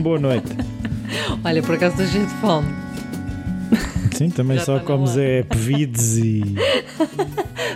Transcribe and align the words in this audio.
boa 0.00 0.18
noite. 0.18 0.50
Olha, 1.44 1.62
por 1.62 1.74
acaso 1.74 1.94
estou 2.02 2.06
cheio 2.06 2.26
de 2.26 2.34
fome. 2.34 2.68
Sim, 4.12 4.28
também 4.28 4.58
Já 4.58 4.64
só 4.64 4.78
comes 4.80 5.12
hora. 5.12 5.22
é 5.22 5.42
pevides 5.42 6.18
e. 6.18 6.42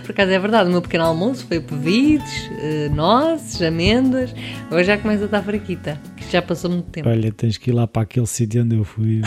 Por 0.03 0.11
acaso 0.11 0.31
é 0.31 0.37
verdade, 0.37 0.69
o 0.69 0.71
meu 0.71 0.81
pequeno 0.83 1.05
almoço 1.05 1.47
foi 1.47 1.59
pevides, 1.59 2.51
eh, 2.61 2.89
nozes, 2.93 3.59
amêndoas. 3.59 4.35
Agora 4.67 4.83
já 4.83 4.97
começa 4.99 5.23
a 5.23 5.25
estar 5.25 5.41
fraquita, 5.41 5.99
que 6.15 6.31
já 6.31 6.43
passou 6.43 6.69
muito 6.69 6.85
tempo. 6.91 7.09
Olha, 7.09 7.31
tens 7.31 7.57
que 7.57 7.71
ir 7.71 7.73
lá 7.73 7.87
para 7.87 8.03
aquele 8.03 8.27
sítio 8.27 8.61
onde 8.63 8.75
eu 8.75 8.83
fui. 8.83 9.21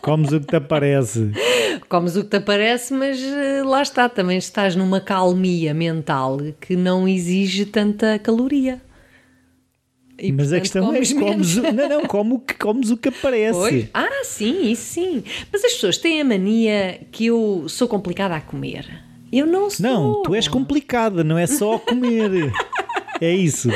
Comes 0.00 0.32
o 0.32 0.40
que 0.40 0.46
te 0.46 0.56
aparece. 0.56 1.32
Comes 1.90 2.16
o 2.16 2.22
que 2.22 2.30
te 2.30 2.36
aparece, 2.36 2.94
mas 2.94 3.20
eh, 3.20 3.62
lá 3.62 3.82
está, 3.82 4.08
também 4.08 4.38
estás 4.38 4.74
numa 4.74 5.00
calmia 5.00 5.74
mental 5.74 6.38
que 6.58 6.74
não 6.76 7.06
exige 7.06 7.66
tanta 7.66 8.18
caloria. 8.18 8.80
E, 10.22 10.30
Mas 10.32 10.52
a 10.52 10.60
portanto, 10.60 10.62
questão 10.62 10.82
é 10.84 11.32
comes 11.32 11.54
que 11.54 11.60
o- 11.60 11.72
Não, 11.72 11.88
não, 11.88 12.02
come 12.06 12.34
o 12.34 12.38
que, 12.38 12.54
comes 12.54 12.90
o 12.90 12.96
que 12.96 13.08
aparece. 13.08 13.58
Pois. 13.58 13.86
Ah, 13.92 14.22
sim, 14.24 14.70
isso 14.70 14.82
sim. 14.94 15.24
Mas 15.52 15.64
as 15.64 15.72
pessoas 15.72 15.98
têm 15.98 16.20
a 16.20 16.24
mania 16.24 17.00
que 17.10 17.26
eu 17.26 17.64
sou 17.68 17.88
complicada 17.88 18.36
a 18.36 18.40
comer. 18.40 18.86
Eu 19.32 19.46
não 19.46 19.68
sou. 19.68 19.84
Não, 19.84 20.22
tu 20.22 20.34
és 20.34 20.46
complicada, 20.46 21.24
não 21.24 21.36
é 21.36 21.46
só 21.46 21.78
comer. 21.78 22.52
É 23.20 23.32
isso. 23.32 23.68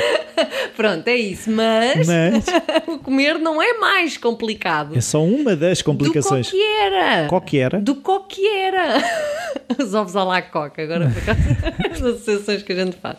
Pronto, 0.75 1.07
é 1.07 1.15
isso. 1.15 1.49
Mas, 1.49 2.05
Mas 2.05 2.45
o 2.85 2.97
comer 2.99 3.39
não 3.39 3.61
é 3.61 3.77
mais 3.77 4.17
complicado. 4.17 4.97
é 4.97 4.99
só 4.99 5.23
uma 5.23 5.55
das 5.55 5.81
complicações. 5.81 6.47
Do 6.47 6.51
que 6.51 7.57
era? 7.57 7.79
Do 7.79 7.95
coqueira. 7.95 8.97
Os 9.79 9.93
ovos 9.93 10.17
à 10.17 10.23
la 10.25 10.41
coca, 10.41 10.81
agora 10.83 11.09
por 11.09 11.21
acaso, 11.21 11.39
as 11.91 12.01
associações 12.03 12.61
que 12.63 12.73
a 12.73 12.75
gente 12.83 12.97
faz. 12.97 13.15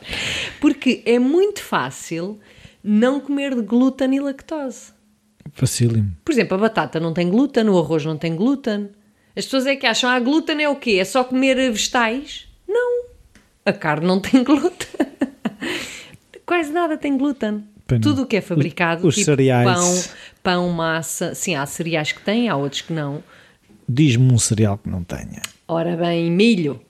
Porque 0.61 1.02
é 1.06 1.19
muito 1.19 1.62
fácil 1.62 2.39
não 2.89 3.20
comer 3.20 3.55
de 3.55 3.61
glúten 3.62 4.14
e 4.14 4.20
lactose. 4.20 4.92
Facílimo. 5.53 6.12
Por 6.25 6.33
exemplo, 6.33 6.56
a 6.56 6.61
batata 6.61 6.98
não 6.98 7.12
tem 7.12 7.28
glúten, 7.28 7.69
o 7.69 7.78
arroz 7.78 8.05
não 8.05 8.17
tem 8.17 8.34
glúten. 8.34 8.89
As 9.36 9.45
pessoas 9.45 9.67
é 9.67 9.77
que 9.77 9.86
acham, 9.86 10.11
ah, 10.11 10.19
glúten 10.19 10.62
é 10.62 10.69
o 10.69 10.77
quê? 10.77 10.98
É 11.00 11.05
só 11.05 11.22
comer 11.22 11.56
vegetais? 11.70 12.48
Não. 12.67 13.05
A 13.64 13.72
carne 13.72 14.06
não 14.06 14.20
tem 14.20 14.42
glúten. 14.42 14.89
Quase 16.47 16.72
nada 16.72 16.97
tem 16.97 17.17
glúten. 17.17 17.64
Não. 17.91 18.00
Tudo 18.00 18.22
o 18.22 18.27
que 18.27 18.36
é 18.36 18.41
fabricado, 18.41 19.06
Os 19.06 19.14
tipo 19.14 19.27
cereais. 19.27 19.67
pão, 19.67 20.05
pão, 20.42 20.69
massa. 20.70 21.34
Sim, 21.34 21.55
há 21.55 21.64
cereais 21.67 22.12
que 22.12 22.23
têm, 22.23 22.48
há 22.48 22.56
outros 22.56 22.83
que 22.83 22.92
não. 22.92 23.23
Diz-me 23.89 24.33
um 24.33 24.39
cereal 24.39 24.78
que 24.78 24.89
não 24.89 25.02
tenha. 25.02 25.41
Ora 25.67 25.97
bem, 25.97 26.30
milho. 26.30 26.80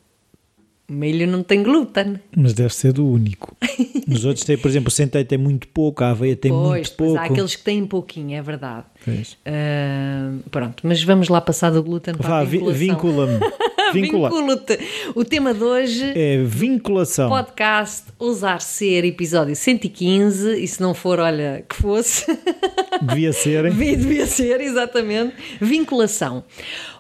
Milho 0.91 1.27
não 1.27 1.43
tem 1.43 1.63
glúten. 1.63 2.19
Mas 2.35 2.55
deve 2.55 2.73
ser 2.75 2.93
do 2.95 3.07
único. 3.07 3.55
Nos 4.09 4.25
outros 4.25 4.45
tem, 4.47 4.57
por 4.57 4.69
exemplo, 4.69 4.89
o 4.89 4.91
centeio 4.91 5.25
tem 5.25 5.37
muito 5.37 5.69
pouco, 5.69 6.03
a 6.03 6.11
aveia 6.13 6.35
tem 6.35 6.51
pois, 6.51 6.63
muito 6.67 6.93
pois 6.93 7.11
pouco. 7.11 7.19
há 7.19 7.25
aqueles 7.25 7.57
que 7.57 7.63
têm 7.63 7.85
pouquinho, 7.87 8.35
é 8.39 8.41
verdade. 8.43 8.85
Pois. 9.05 9.37
Ah, 9.45 10.33
pronto, 10.51 10.87
mas 10.87 11.03
vamos 11.03 11.29
lá 11.29 11.41
passar 11.43 11.71
do 11.71 11.83
glúten 11.83 12.15
para 12.15 12.29
Vá, 12.29 12.39
a 12.41 12.45
vi- 12.45 12.53
vinculação. 12.59 12.79
vincula-me. 12.81 13.39
Vincula. 13.95 14.29
Vincula-te. 14.31 14.79
O 15.15 15.25
tema 15.25 15.53
de 15.55 15.63
hoje 15.65 16.13
É 16.15 16.43
vinculação. 16.45 17.29
podcast 17.29 18.05
Ousar 18.19 18.61
Ser, 18.61 19.05
episódio 19.05 19.55
115, 19.57 20.63
e 20.63 20.67
se 20.69 20.81
não 20.81 20.95
for, 20.95 21.19
olha, 21.21 21.65
que 21.69 21.77
fosse, 21.77 22.27
Devia 23.03 23.33
ser. 23.33 23.65
hein? 23.65 23.73
devia, 23.73 23.97
devia 23.97 24.27
ser, 24.27 24.61
exatamente, 24.61 25.35
vinculação. 25.61 26.45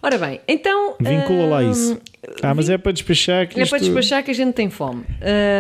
Ora 0.03 0.17
bem, 0.19 0.41
então... 0.47 0.95
Vincula 1.01 1.47
lá 1.47 1.59
hum, 1.61 1.71
isso. 1.71 2.01
Ah, 2.43 2.55
mas 2.55 2.69
é 2.71 2.79
para 2.79 2.93
despachar 2.93 3.49
que 3.49 3.59
É 3.59 3.63
isto... 3.63 3.71
para 3.71 3.79
despachar 3.81 4.23
que 4.25 4.31
a 4.31 4.35
gente 4.35 4.55
tem 4.55 4.71
fome. 4.71 5.05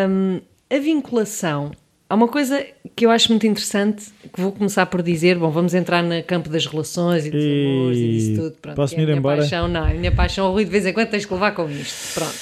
Hum, 0.08 0.40
a 0.70 0.78
vinculação. 0.78 1.72
Há 2.10 2.14
uma 2.14 2.26
coisa 2.28 2.64
que 2.96 3.04
eu 3.04 3.10
acho 3.10 3.28
muito 3.30 3.46
interessante, 3.46 4.06
que 4.32 4.40
vou 4.40 4.50
começar 4.50 4.86
por 4.86 5.02
dizer, 5.02 5.38
bom, 5.38 5.50
vamos 5.50 5.74
entrar 5.74 6.02
no 6.02 6.22
campo 6.22 6.48
das 6.48 6.64
relações 6.64 7.26
e 7.26 7.30
dos 7.30 7.42
E- 7.44 7.66
amores 7.66 7.98
e 7.98 8.08
disso 8.12 8.42
tudo. 8.42 8.56
Pronto, 8.62 8.76
posso 8.76 8.94
é 8.94 8.98
a 8.98 9.02
ir 9.02 9.04
minha 9.06 9.18
embora? 9.18 9.40
paixão, 9.42 9.68
não, 9.68 9.84
a 9.84 9.92
minha 9.94 10.10
paixão, 10.12 10.50
Rui, 10.52 10.64
de 10.64 10.70
vez 10.70 10.86
em 10.86 10.92
quando 10.94 11.08
tens 11.08 11.26
que 11.26 11.32
levar 11.34 11.52
com 11.52 11.68
isto. 11.70 12.14
Pronto. 12.14 12.38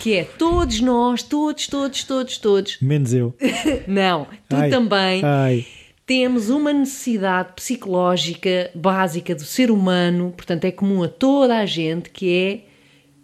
Que 0.00 0.14
é, 0.14 0.24
todos 0.24 0.80
nós, 0.80 1.22
todos, 1.24 1.66
todos, 1.66 2.04
todos, 2.04 2.38
todos, 2.38 2.78
Menos 2.80 3.12
eu. 3.12 3.34
não, 3.88 4.28
tu 4.48 4.54
Ai, 4.54 4.70
também, 4.70 5.20
Ai. 5.24 5.66
temos 6.06 6.48
uma 6.48 6.72
necessidade 6.72 7.54
psicológica 7.56 8.70
básica 8.72 9.34
do 9.34 9.42
ser 9.42 9.68
humano, 9.68 10.32
portanto 10.36 10.64
é 10.64 10.70
comum 10.70 11.02
a 11.02 11.08
toda 11.08 11.58
a 11.58 11.66
gente, 11.66 12.08
que 12.10 12.32
é 12.32 12.60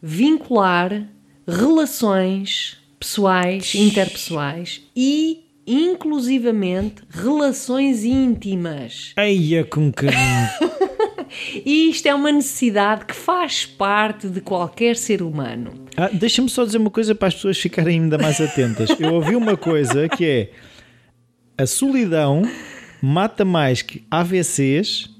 vincular 0.03 1.07
relações 1.47 2.79
pessoais, 2.99 3.75
interpessoais 3.77 4.83
e, 4.97 5.45
inclusivamente, 5.67 7.03
relações 7.11 8.05
íntimas. 8.05 9.13
Eia 9.17 9.65
com 9.65 9.93
carinho. 9.93 10.49
E 11.65 11.89
isto 11.89 12.07
é 12.07 12.15
uma 12.15 12.31
necessidade 12.31 13.07
que 13.07 13.15
faz 13.15 13.65
parte 13.65 14.29
de 14.29 14.41
qualquer 14.41 14.97
ser 14.97 15.23
humano. 15.23 15.73
Ah, 15.97 16.11
Deixa-me 16.13 16.49
só 16.49 16.65
dizer 16.65 16.77
uma 16.79 16.91
coisa 16.91 17.15
para 17.15 17.29
as 17.29 17.35
pessoas 17.35 17.59
ficarem 17.59 18.01
ainda 18.01 18.19
mais 18.19 18.39
atentas. 18.41 18.91
Eu 19.01 19.15
ouvi 19.15 19.35
uma 19.35 19.57
coisa 19.57 20.09
que 20.11 20.25
é 20.27 20.51
a 21.57 21.67
solidão 21.67 22.43
mata 23.01 23.45
mais 23.45 23.83
que 23.83 24.05
AVCs, 24.11 25.11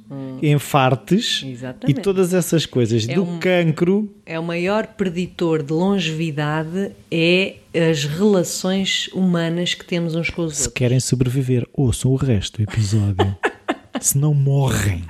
infartes 0.43 1.43
Hum. 1.45 1.51
Exatamente. 1.51 1.99
e 1.99 2.03
todas 2.03 2.35
essas 2.35 2.67
coisas. 2.67 3.09
É 3.09 3.15
Do 3.15 3.23
um- 3.25 3.39
cancro, 3.39 4.13
É 4.27 4.39
o 4.39 4.43
maior 4.43 4.87
preditor 4.87 5.63
de 5.63 5.73
longevidade 5.73 6.91
é 7.11 7.57
as 7.91 8.05
relações 8.05 9.09
humanas 9.15 9.75
que 9.75 9.85
temos 9.85 10.15
uns 10.15 10.31
com 10.31 10.43
os 10.45 10.55
se 10.57 10.63
outros. 10.63 10.75
querem 10.75 11.01
sobreviver, 11.01 11.67
ouçam 11.73 12.11
o 12.11 12.17
resto 12.17 12.59
do 12.59 12.63
episódio. 12.71 13.37
Se 14.01 14.19
não 14.19 14.35
morrem. 14.35 15.05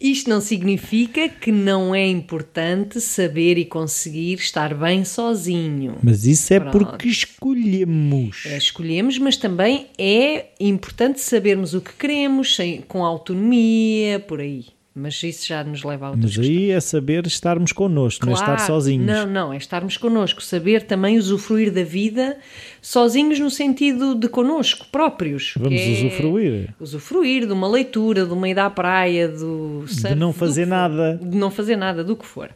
Isto 0.00 0.30
não 0.30 0.40
significa 0.40 1.28
que 1.28 1.52
não 1.52 1.94
é 1.94 2.06
importante 2.06 3.00
saber 3.00 3.58
e 3.58 3.66
conseguir 3.66 4.34
estar 4.38 4.72
bem 4.74 5.04
sozinho. 5.04 5.98
Mas 6.02 6.24
isso 6.24 6.54
é 6.54 6.58
Pronto. 6.60 6.78
porque 6.78 7.08
escolhemos. 7.08 8.44
É, 8.46 8.56
Escolhemos, 8.56 9.18
mas 9.18 9.36
também 9.36 9.88
é 9.98 10.46
importante 10.58 11.20
sabermos 11.20 11.74
o 11.74 11.80
que 11.80 11.92
queremos, 11.92 12.56
sem- 12.56 12.80
com 12.82 13.04
autonomia, 13.04 14.18
por 14.20 14.40
aí. 14.40 14.66
Mas 15.00 15.22
isso 15.22 15.46
já 15.46 15.64
nos 15.64 15.82
leva 15.82 16.06
a 16.06 16.10
outras 16.10 16.36
Mas 16.36 16.46
aí 16.46 16.70
é 16.70 16.80
saber 16.80 17.26
estarmos 17.26 17.72
connosco, 17.72 18.26
não 18.26 18.32
é 18.32 18.34
estar 18.34 18.46
Claro. 18.56 18.66
sozinhos. 18.66 19.06
Não, 19.06 19.26
não, 19.26 19.52
é 19.52 19.56
estarmos 19.56 19.96
connosco, 19.96 20.42
saber 20.42 20.82
também 20.82 21.18
usufruir 21.18 21.72
da 21.72 21.82
vida 21.82 22.36
sozinhos 22.82 23.38
no 23.38 23.50
sentido 23.50 24.14
de 24.14 24.28
connosco 24.28 24.86
próprios. 24.90 25.54
Vamos 25.56 25.80
é 25.80 25.92
usufruir. 25.92 26.74
Usufruir 26.78 27.46
de 27.46 27.52
uma 27.52 27.68
leitura, 27.68 28.24
de 28.26 28.32
uma 28.32 28.48
ida 28.48 28.66
à 28.66 28.70
praia, 28.70 29.28
do 29.28 29.84
surf, 29.86 30.14
não 30.14 30.30
do 30.30 30.36
fazer 30.36 30.64
for. 30.64 30.70
nada. 30.70 31.20
De 31.22 31.36
não 31.36 31.50
fazer 31.50 31.76
nada, 31.76 32.04
do 32.04 32.16
que 32.16 32.26
for. 32.26 32.50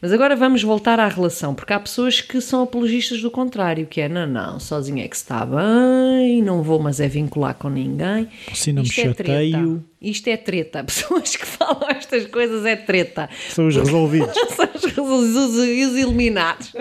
Mas 0.00 0.12
agora 0.12 0.34
vamos 0.36 0.62
voltar 0.62 0.98
à 1.00 1.08
relação, 1.08 1.54
porque 1.54 1.72
há 1.72 1.80
pessoas 1.80 2.20
que 2.20 2.40
são 2.40 2.62
apologistas 2.62 3.20
do 3.20 3.30
contrário, 3.30 3.86
que 3.86 4.00
é, 4.00 4.08
não, 4.08 4.26
não, 4.26 4.60
sozinho 4.60 5.00
é 5.00 5.08
que 5.08 5.16
está 5.16 5.44
bem, 5.46 6.42
não 6.42 6.62
vou 6.62 6.78
mas 6.78 7.00
é 7.00 7.08
vincular 7.08 7.54
com 7.54 7.68
ninguém. 7.68 8.28
Se 8.54 8.72
não 8.72 8.82
me 8.82 8.88
Isto 8.88 9.00
é 9.00 9.12
treta. 9.14 9.58
Isto 10.00 10.28
é 10.28 10.36
treta. 10.36 10.84
Pessoas 10.84 11.36
que 11.36 11.46
falam 11.46 11.88
estas 11.90 12.26
coisas 12.26 12.64
é 12.64 12.76
treta 12.76 13.28
São 13.50 13.66
os 13.66 13.76
resolvidos. 13.76 14.34
são 14.54 15.04
os, 15.04 15.36
os, 15.36 15.54
os 15.56 15.96
iluminados. 15.96 16.72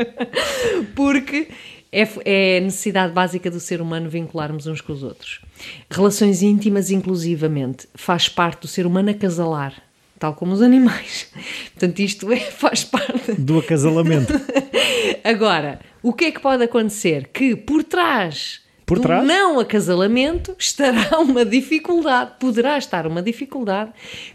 Porque 0.95 1.47
é, 1.91 2.07
é 2.25 2.59
necessidade 2.59 3.13
básica 3.13 3.50
do 3.50 3.59
ser 3.59 3.81
humano 3.81 4.09
vincularmos 4.09 4.67
uns 4.67 4.81
com 4.81 4.94
os 4.94 5.03
outros. 5.03 5.41
Relações 5.89 6.41
íntimas, 6.41 6.91
inclusivamente, 6.91 7.88
faz 7.95 8.29
parte 8.29 8.61
do 8.61 8.67
ser 8.67 8.85
humano 8.85 9.09
acasalar, 9.09 9.73
tal 10.19 10.33
como 10.33 10.53
os 10.53 10.62
animais. 10.62 11.31
Portanto, 11.74 12.00
isto 12.00 12.31
é, 12.31 12.39
faz 12.39 12.83
parte. 12.83 13.33
do 13.33 13.59
acasalamento. 13.59 14.33
Agora, 15.24 15.80
o 16.03 16.13
que 16.13 16.25
é 16.25 16.31
que 16.31 16.39
pode 16.39 16.63
acontecer? 16.63 17.30
Que 17.33 17.56
por 17.56 17.83
trás. 17.83 18.62
Por 18.88 19.00
do 19.00 19.01
trás? 19.04 19.28
não 19.28 19.60
acasalamento 19.60 20.56
estará 20.57 21.19
uma 21.19 21.45
dificuldade, 21.45 22.31
poderá 22.39 22.78
estar 22.78 23.06
uma 23.06 23.22
dificuldade 23.22 23.92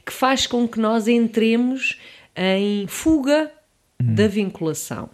que 0.06 0.12
faz 0.12 0.46
com 0.46 0.69
que 0.69 0.78
nós 0.78 1.08
entremos 1.08 1.99
em 2.37 2.87
fuga 2.87 3.50
da 4.00 4.28
vinculação. 4.28 5.08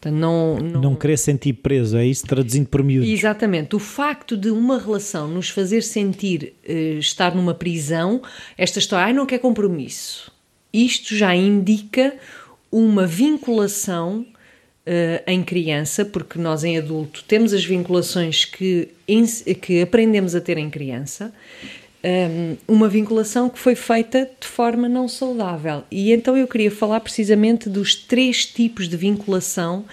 Portanto, 0.00 0.18
não, 0.18 0.56
não, 0.58 0.80
Não 0.80 0.94
querer 0.96 1.16
sentir 1.16 1.52
preso, 1.54 1.96
é 1.96 2.04
isso 2.04 2.26
traduzindo 2.26 2.66
por 2.68 2.82
miúdos. 2.82 3.08
Exatamente. 3.08 3.76
O 3.76 3.78
facto 3.78 4.36
de 4.36 4.50
uma 4.50 4.78
relação 4.78 5.28
nos 5.28 5.48
fazer 5.48 5.82
sentir 5.82 6.54
eh, 6.64 6.96
estar 6.98 7.34
numa 7.36 7.54
prisão, 7.54 8.20
esta 8.58 8.80
história, 8.80 9.06
ai, 9.06 9.12
não 9.12 9.24
quer 9.24 9.38
compromisso. 9.38 10.32
Isto 10.72 11.14
já 11.14 11.34
indica 11.36 12.14
uma 12.70 13.06
vinculação 13.06 14.26
eh, 14.84 15.22
em 15.26 15.44
criança, 15.44 16.04
porque 16.04 16.38
nós 16.38 16.64
em 16.64 16.76
adulto 16.76 17.22
temos 17.28 17.52
as 17.52 17.64
vinculações 17.64 18.44
que, 18.44 18.88
que 19.60 19.80
aprendemos 19.80 20.34
a 20.34 20.40
ter 20.40 20.58
em 20.58 20.68
criança, 20.68 21.32
um, 22.04 22.56
uma 22.66 22.88
vinculação 22.88 23.48
que 23.48 23.60
foi 23.60 23.76
feita 23.76 24.28
de 24.40 24.46
forma 24.48 24.88
não 24.88 25.06
saudável. 25.06 25.84
E 25.88 26.12
então 26.12 26.36
eu 26.36 26.48
queria 26.48 26.70
falar 26.70 26.98
precisamente 26.98 27.68
dos 27.68 27.94
três 27.94 28.44
tipos 28.44 28.88
de 28.88 28.96
vinculação 28.96 29.84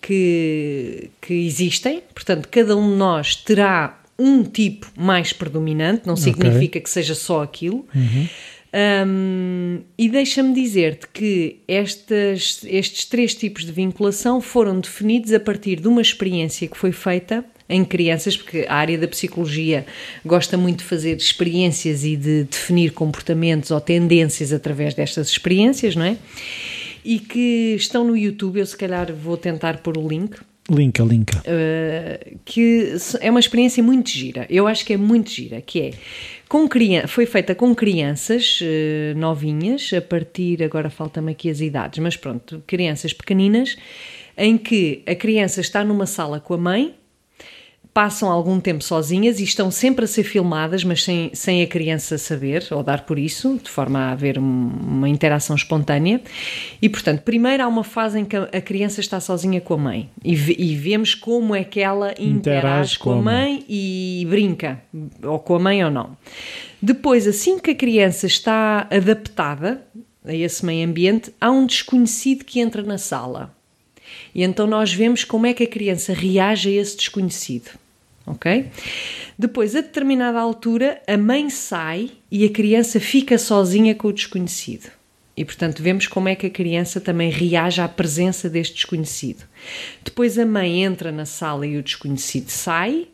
que, 0.00 1.10
que 1.20 1.34
existem. 1.34 2.02
Portanto, 2.14 2.48
cada 2.50 2.74
um 2.74 2.90
de 2.90 2.96
nós 2.96 3.36
terá 3.36 4.00
um 4.18 4.42
tipo 4.42 4.86
mais 4.96 5.32
predominante, 5.32 6.06
não 6.06 6.16
significa 6.16 6.80
que 6.80 6.90
seja 6.90 7.14
só 7.14 7.42
aquilo. 7.42 7.86
Um, 8.72 9.80
e 9.98 10.08
deixa-me 10.08 10.54
dizer-te 10.54 11.08
que 11.08 11.58
estas, 11.66 12.60
estes 12.64 13.04
três 13.04 13.34
tipos 13.34 13.64
de 13.64 13.72
vinculação 13.72 14.40
foram 14.40 14.78
definidos 14.78 15.32
a 15.32 15.40
partir 15.40 15.80
de 15.80 15.88
uma 15.88 16.00
experiência 16.00 16.68
que 16.68 16.76
foi 16.76 16.92
feita 16.92 17.44
em 17.68 17.84
crianças, 17.84 18.36
porque 18.36 18.66
a 18.68 18.74
área 18.74 18.98
da 18.98 19.08
psicologia 19.08 19.86
gosta 20.24 20.56
muito 20.56 20.78
de 20.78 20.84
fazer 20.84 21.16
experiências 21.16 22.04
e 22.04 22.16
de 22.16 22.44
definir 22.44 22.92
comportamentos 22.92 23.70
ou 23.70 23.80
tendências 23.80 24.52
através 24.52 24.94
destas 24.94 25.28
experiências, 25.28 25.94
não 25.94 26.04
é? 26.04 26.16
E 27.04 27.18
que 27.18 27.74
estão 27.76 28.04
no 28.04 28.16
YouTube, 28.16 28.58
eu 28.58 28.66
se 28.66 28.76
calhar 28.76 29.12
vou 29.12 29.36
tentar 29.36 29.78
pôr 29.78 29.96
o 29.96 30.06
link. 30.06 30.36
Linka, 30.68 31.02
linka. 31.02 31.38
Uh, 31.38 32.38
que 32.44 32.94
é 33.20 33.30
uma 33.30 33.40
experiência 33.40 33.82
muito 33.82 34.10
gira. 34.10 34.46
Eu 34.48 34.66
acho 34.66 34.84
que 34.84 34.92
é 34.92 34.96
muito 34.96 35.30
gira, 35.30 35.60
que 35.60 35.80
é 35.80 35.90
com 36.48 36.68
criança, 36.68 37.08
foi 37.08 37.26
feita 37.26 37.54
com 37.54 37.74
crianças 37.74 38.60
uh, 38.60 39.18
novinhas, 39.18 39.90
a 39.96 40.00
partir, 40.00 40.62
agora 40.62 40.90
falta-me 40.90 41.32
aqui 41.32 41.50
as 41.50 41.60
idades, 41.60 41.98
mas 41.98 42.16
pronto, 42.16 42.62
crianças 42.66 43.12
pequeninas, 43.12 43.76
em 44.36 44.56
que 44.56 45.02
a 45.06 45.14
criança 45.14 45.60
está 45.60 45.84
numa 45.84 46.06
sala 46.06 46.40
com 46.40 46.54
a 46.54 46.58
mãe 46.58 46.94
passam 47.92 48.30
algum 48.30 48.60
tempo 48.60 48.84
sozinhas 48.84 49.40
e 49.40 49.44
estão 49.44 49.70
sempre 49.70 50.04
a 50.04 50.08
ser 50.08 50.22
filmadas, 50.22 50.84
mas 50.84 51.02
sem, 51.02 51.30
sem 51.34 51.62
a 51.62 51.66
criança 51.66 52.16
saber 52.18 52.66
ou 52.70 52.82
dar 52.82 53.04
por 53.04 53.18
isso, 53.18 53.58
de 53.62 53.68
forma 53.68 53.98
a 53.98 54.12
haver 54.12 54.38
uma 54.38 55.08
interação 55.08 55.56
espontânea. 55.56 56.20
E, 56.80 56.88
portanto, 56.88 57.22
primeiro 57.22 57.62
há 57.62 57.68
uma 57.68 57.82
fase 57.84 58.20
em 58.20 58.24
que 58.24 58.36
a 58.36 58.60
criança 58.60 59.00
está 59.00 59.18
sozinha 59.18 59.60
com 59.60 59.74
a 59.74 59.78
mãe 59.78 60.10
e, 60.24 60.32
e 60.32 60.76
vemos 60.76 61.14
como 61.14 61.54
é 61.54 61.64
que 61.64 61.80
ela 61.80 62.12
interage, 62.12 62.38
interage 62.38 62.98
com, 62.98 63.12
a 63.12 63.16
mãe, 63.16 63.52
mãe 63.52 63.64
e 63.68 64.26
brinca, 64.28 64.80
ou 65.22 65.38
com 65.38 65.56
a 65.56 65.58
mãe 65.58 65.84
ou 65.84 65.90
não. 65.90 66.16
Depois, 66.80 67.26
assim 67.26 67.58
que 67.58 67.72
a 67.72 67.74
criança 67.74 68.26
está 68.26 68.86
adaptada 68.90 69.84
a 70.24 70.34
esse 70.34 70.64
meio 70.64 70.86
ambiente, 70.86 71.32
há 71.40 71.50
um 71.50 71.66
desconhecido 71.66 72.44
que 72.44 72.60
entra 72.60 72.82
na 72.82 72.98
sala. 72.98 73.54
E 74.34 74.42
então 74.42 74.66
nós 74.66 74.92
vemos 74.92 75.24
como 75.24 75.46
é 75.46 75.54
que 75.54 75.64
a 75.64 75.66
criança 75.66 76.12
reage 76.12 76.68
a 76.68 76.80
esse 76.80 76.96
desconhecido. 76.96 77.79
Ok? 78.30 78.70
Depois, 79.38 79.74
a 79.74 79.80
determinada 79.80 80.38
altura, 80.38 81.02
a 81.06 81.16
mãe 81.16 81.50
sai 81.50 82.10
e 82.30 82.44
a 82.44 82.50
criança 82.50 83.00
fica 83.00 83.36
sozinha 83.38 83.94
com 83.94 84.08
o 84.08 84.12
desconhecido. 84.12 84.90
E, 85.36 85.44
portanto, 85.44 85.82
vemos 85.82 86.06
como 86.06 86.28
é 86.28 86.34
que 86.34 86.46
a 86.46 86.50
criança 86.50 87.00
também 87.00 87.30
reage 87.30 87.80
à 87.80 87.88
presença 87.88 88.48
deste 88.48 88.74
desconhecido. 88.74 89.44
Depois, 90.04 90.38
a 90.38 90.44
mãe 90.44 90.84
entra 90.84 91.10
na 91.10 91.24
sala 91.24 91.66
e 91.66 91.76
o 91.76 91.82
desconhecido 91.82 92.50
sai. 92.50 93.08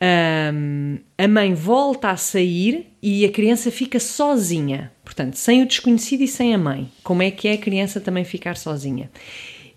Um, 0.00 0.98
a 1.16 1.28
mãe 1.28 1.54
volta 1.54 2.10
a 2.10 2.16
sair 2.16 2.86
e 3.02 3.24
a 3.24 3.30
criança 3.30 3.70
fica 3.70 4.00
sozinha. 4.00 4.92
Portanto, 5.04 5.36
sem 5.36 5.62
o 5.62 5.66
desconhecido 5.66 6.22
e 6.22 6.28
sem 6.28 6.54
a 6.54 6.58
mãe. 6.58 6.90
Como 7.02 7.22
é 7.22 7.30
que 7.30 7.48
é 7.48 7.52
a 7.52 7.58
criança 7.58 8.00
também 8.00 8.24
ficar 8.24 8.56
sozinha? 8.56 9.10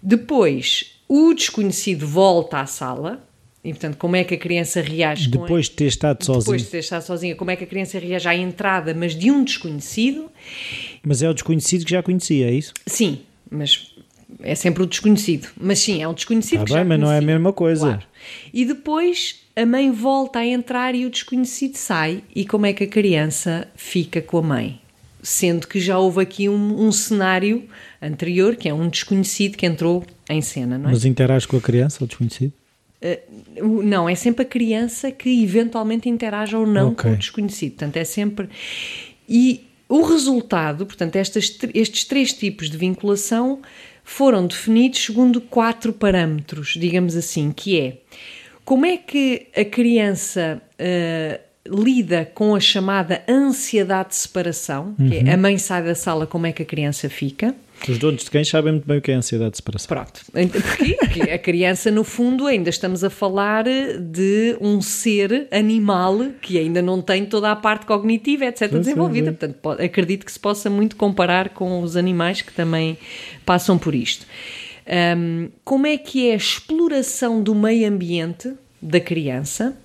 Depois, 0.02 1.02
o 1.08 1.34
desconhecido 1.34 2.08
volta 2.08 2.60
à 2.60 2.66
sala. 2.66 3.28
E, 3.64 3.70
portanto, 3.72 3.98
como 3.98 4.16
é 4.16 4.24
que 4.24 4.34
a 4.34 4.38
criança 4.38 4.82
reage? 4.82 5.30
Depois 5.30 5.66
de 5.66 5.72
ter 5.72 5.86
estado 5.88 6.24
sozinha. 6.24 6.40
Depois 6.40 6.62
de 6.64 6.68
ter 6.70 6.80
estado 6.80 7.02
sozinha, 7.02 7.36
como 7.36 7.52
é 7.52 7.56
que 7.58 7.64
a 7.66 7.68
criança 7.68 8.00
reage 8.00 8.28
à 8.28 8.36
entrada, 8.36 8.94
mas 8.94 9.14
de 9.14 9.30
um 9.30 9.44
desconhecido? 9.44 10.32
Mas 11.04 11.22
é 11.22 11.30
o 11.30 11.34
desconhecido 11.34 11.84
que 11.84 11.92
já 11.92 12.02
conhecia, 12.02 12.48
é 12.48 12.54
isso? 12.54 12.74
Sim, 12.86 13.20
mas 13.52 13.94
é 14.42 14.56
sempre 14.56 14.84
o 14.84 14.86
desconhecido. 14.86 15.50
Mas 15.60 15.80
sim, 15.80 16.02
é 16.02 16.08
um 16.08 16.14
desconhecido 16.14 16.60
tá 16.60 16.66
que 16.66 16.72
bem, 16.72 16.80
já 16.80 16.86
mas 16.86 16.98
conhecia. 16.98 17.06
não 17.06 17.12
é 17.14 17.18
a 17.18 17.22
mesma 17.22 17.52
coisa. 17.52 17.86
Claro. 17.86 18.04
E 18.54 18.64
depois 18.64 19.42
a 19.56 19.66
mãe 19.66 19.92
volta 19.92 20.40
a 20.40 20.46
entrar 20.46 20.96
e 20.96 21.06
o 21.06 21.10
desconhecido 21.10 21.76
sai. 21.76 22.24
E 22.34 22.46
como 22.46 22.66
é 22.66 22.72
que 22.72 22.86
a 22.86 22.88
criança 22.88 23.68
fica 23.76 24.22
com 24.22 24.38
a 24.38 24.42
mãe? 24.42 24.82
Sendo 25.22 25.68
que 25.68 25.82
já 25.82 26.00
houve 26.00 26.22
aqui 26.22 26.48
um, 26.48 26.88
um 26.88 26.94
cenário 26.94 27.68
anterior, 28.02 28.56
que 28.56 28.70
é 28.70 28.74
um 28.74 28.88
desconhecido 28.88 29.58
que 29.58 29.66
entrou 29.66 30.06
em 30.30 30.42
cena, 30.42 30.78
não 30.78 30.90
é? 30.90 30.94
Mas 30.94 31.04
interage 31.04 31.46
com 31.46 31.58
a 31.58 31.62
criança, 31.62 32.02
o 32.02 32.08
desconhecido? 32.08 32.54
Uh, 33.02 33.84
não, 33.84 34.10
é 34.10 34.16
sempre 34.16 34.44
a 34.44 34.46
criança 34.46 35.12
que 35.12 35.44
eventualmente 35.44 36.10
interage 36.10 36.56
ou 36.56 36.68
não 36.68 36.90
Ok. 36.90 37.10
com 37.10 37.16
o 37.16 37.18
desconhecido. 37.18 37.72
Portanto, 37.72 37.98
é 37.98 38.04
sempre. 38.04 38.50
E 39.28 39.66
o 39.88 40.02
resultado, 40.02 40.86
portanto, 40.86 41.16
estas, 41.16 41.58
estes 41.74 42.04
três 42.04 42.34
tipos 42.34 42.70
de 42.70 42.78
vinculação 42.78 43.62
foram 44.04 44.48
definidos 44.48 45.04
segundo 45.04 45.40
quatro 45.40 45.94
parâmetros, 45.94 46.76
digamos 46.78 47.16
assim, 47.16 47.52
que 47.52 47.80
é 47.80 47.98
como 48.66 48.86
é 48.86 48.98
que 48.98 49.48
a 49.56 49.66
criança 49.66 50.62
uh, 50.80 51.84
lida 51.84 52.30
com 52.34 52.56
a 52.56 52.60
chamada 52.60 53.24
ansiedade 53.28 54.10
de 54.10 54.16
separação, 54.16 54.96
que 54.96 55.18
é 55.18 55.34
a 55.34 55.38
mãe 55.38 55.58
sai 55.58 55.84
da 55.84 55.96
sala, 55.96 56.28
como 56.28 56.46
é 56.46 56.52
que 56.52 56.62
a 56.62 56.66
criança 56.66 57.10
fica. 57.10 57.56
Os 57.88 57.98
donos 57.98 58.24
de 58.24 58.30
cães 58.32 58.48
sabem 58.50 58.74
muito 58.74 58.86
bem 58.88 58.98
o 58.98 59.02
que 59.02 59.12
é 59.12 59.16
a 59.16 59.18
ansiedade 59.20 59.52
de 59.52 59.58
separação. 59.58 59.88
Pronto. 59.88 60.22
Porque 60.32 61.22
a 61.32 61.38
criança, 61.40 61.90
no 61.90 62.04
fundo, 62.04 62.46
ainda 62.46 62.70
estamos 62.70 63.04
a 63.04 63.10
falar 63.10 63.64
de 63.66 64.58
um 64.60 64.82
ser 64.82 65.48
animal 65.52 66.20
que 66.42 66.58
ainda 66.60 66.82
não 66.82 67.02
tem 67.02 67.26
toda 67.26 67.52
a 67.52 67.56
parte 67.56 67.86
cognitiva, 67.86 68.46
etc., 68.46 68.70
sim, 68.70 68.80
desenvolvida. 68.80 69.32
sim. 69.32 69.38
Portanto, 69.38 69.58
po- 69.62 69.84
acredito 69.84 70.26
que 70.26 70.32
se 70.32 70.40
possa 70.40 70.70
muito 70.70 70.96
comparar 70.96 71.50
com 71.50 71.82
os 71.82 71.96
animais 71.96 72.42
que 72.42 72.52
também 72.54 72.98
passam 73.46 73.78
por 73.78 73.96
isto. 73.96 74.26
Hum, 75.18 75.50
como 75.64 75.86
é 75.88 75.98
que 75.98 76.30
é 76.30 76.34
a 76.34 76.38
exploração 76.38 77.42
do 77.42 77.54
meio 77.56 77.88
ambiente 77.88 78.52
da 78.82 79.00
criança? 79.00 79.78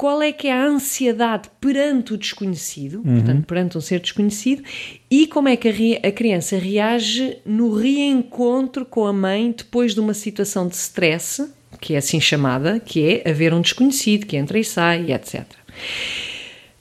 Qual 0.00 0.22
é 0.22 0.32
que 0.32 0.48
é 0.48 0.52
a 0.52 0.64
ansiedade 0.64 1.50
perante 1.60 2.14
o 2.14 2.16
desconhecido, 2.16 3.02
portanto, 3.02 3.44
perante 3.44 3.76
um 3.76 3.82
ser 3.82 4.00
desconhecido, 4.00 4.62
e 5.10 5.26
como 5.26 5.46
é 5.46 5.56
que 5.56 5.68
a, 5.68 6.08
a 6.08 6.10
criança 6.10 6.56
reage 6.56 7.36
no 7.44 7.74
reencontro 7.74 8.86
com 8.86 9.06
a 9.06 9.12
mãe 9.12 9.52
depois 9.54 9.92
de 9.92 10.00
uma 10.00 10.14
situação 10.14 10.66
de 10.66 10.74
stress, 10.74 11.46
que 11.82 11.92
é 11.92 11.98
assim 11.98 12.18
chamada, 12.18 12.80
que 12.80 13.22
é 13.24 13.30
haver 13.30 13.52
um 13.52 13.60
desconhecido 13.60 14.24
que 14.24 14.38
entra 14.38 14.58
e 14.58 14.64
sai, 14.64 15.12
etc. 15.12 15.44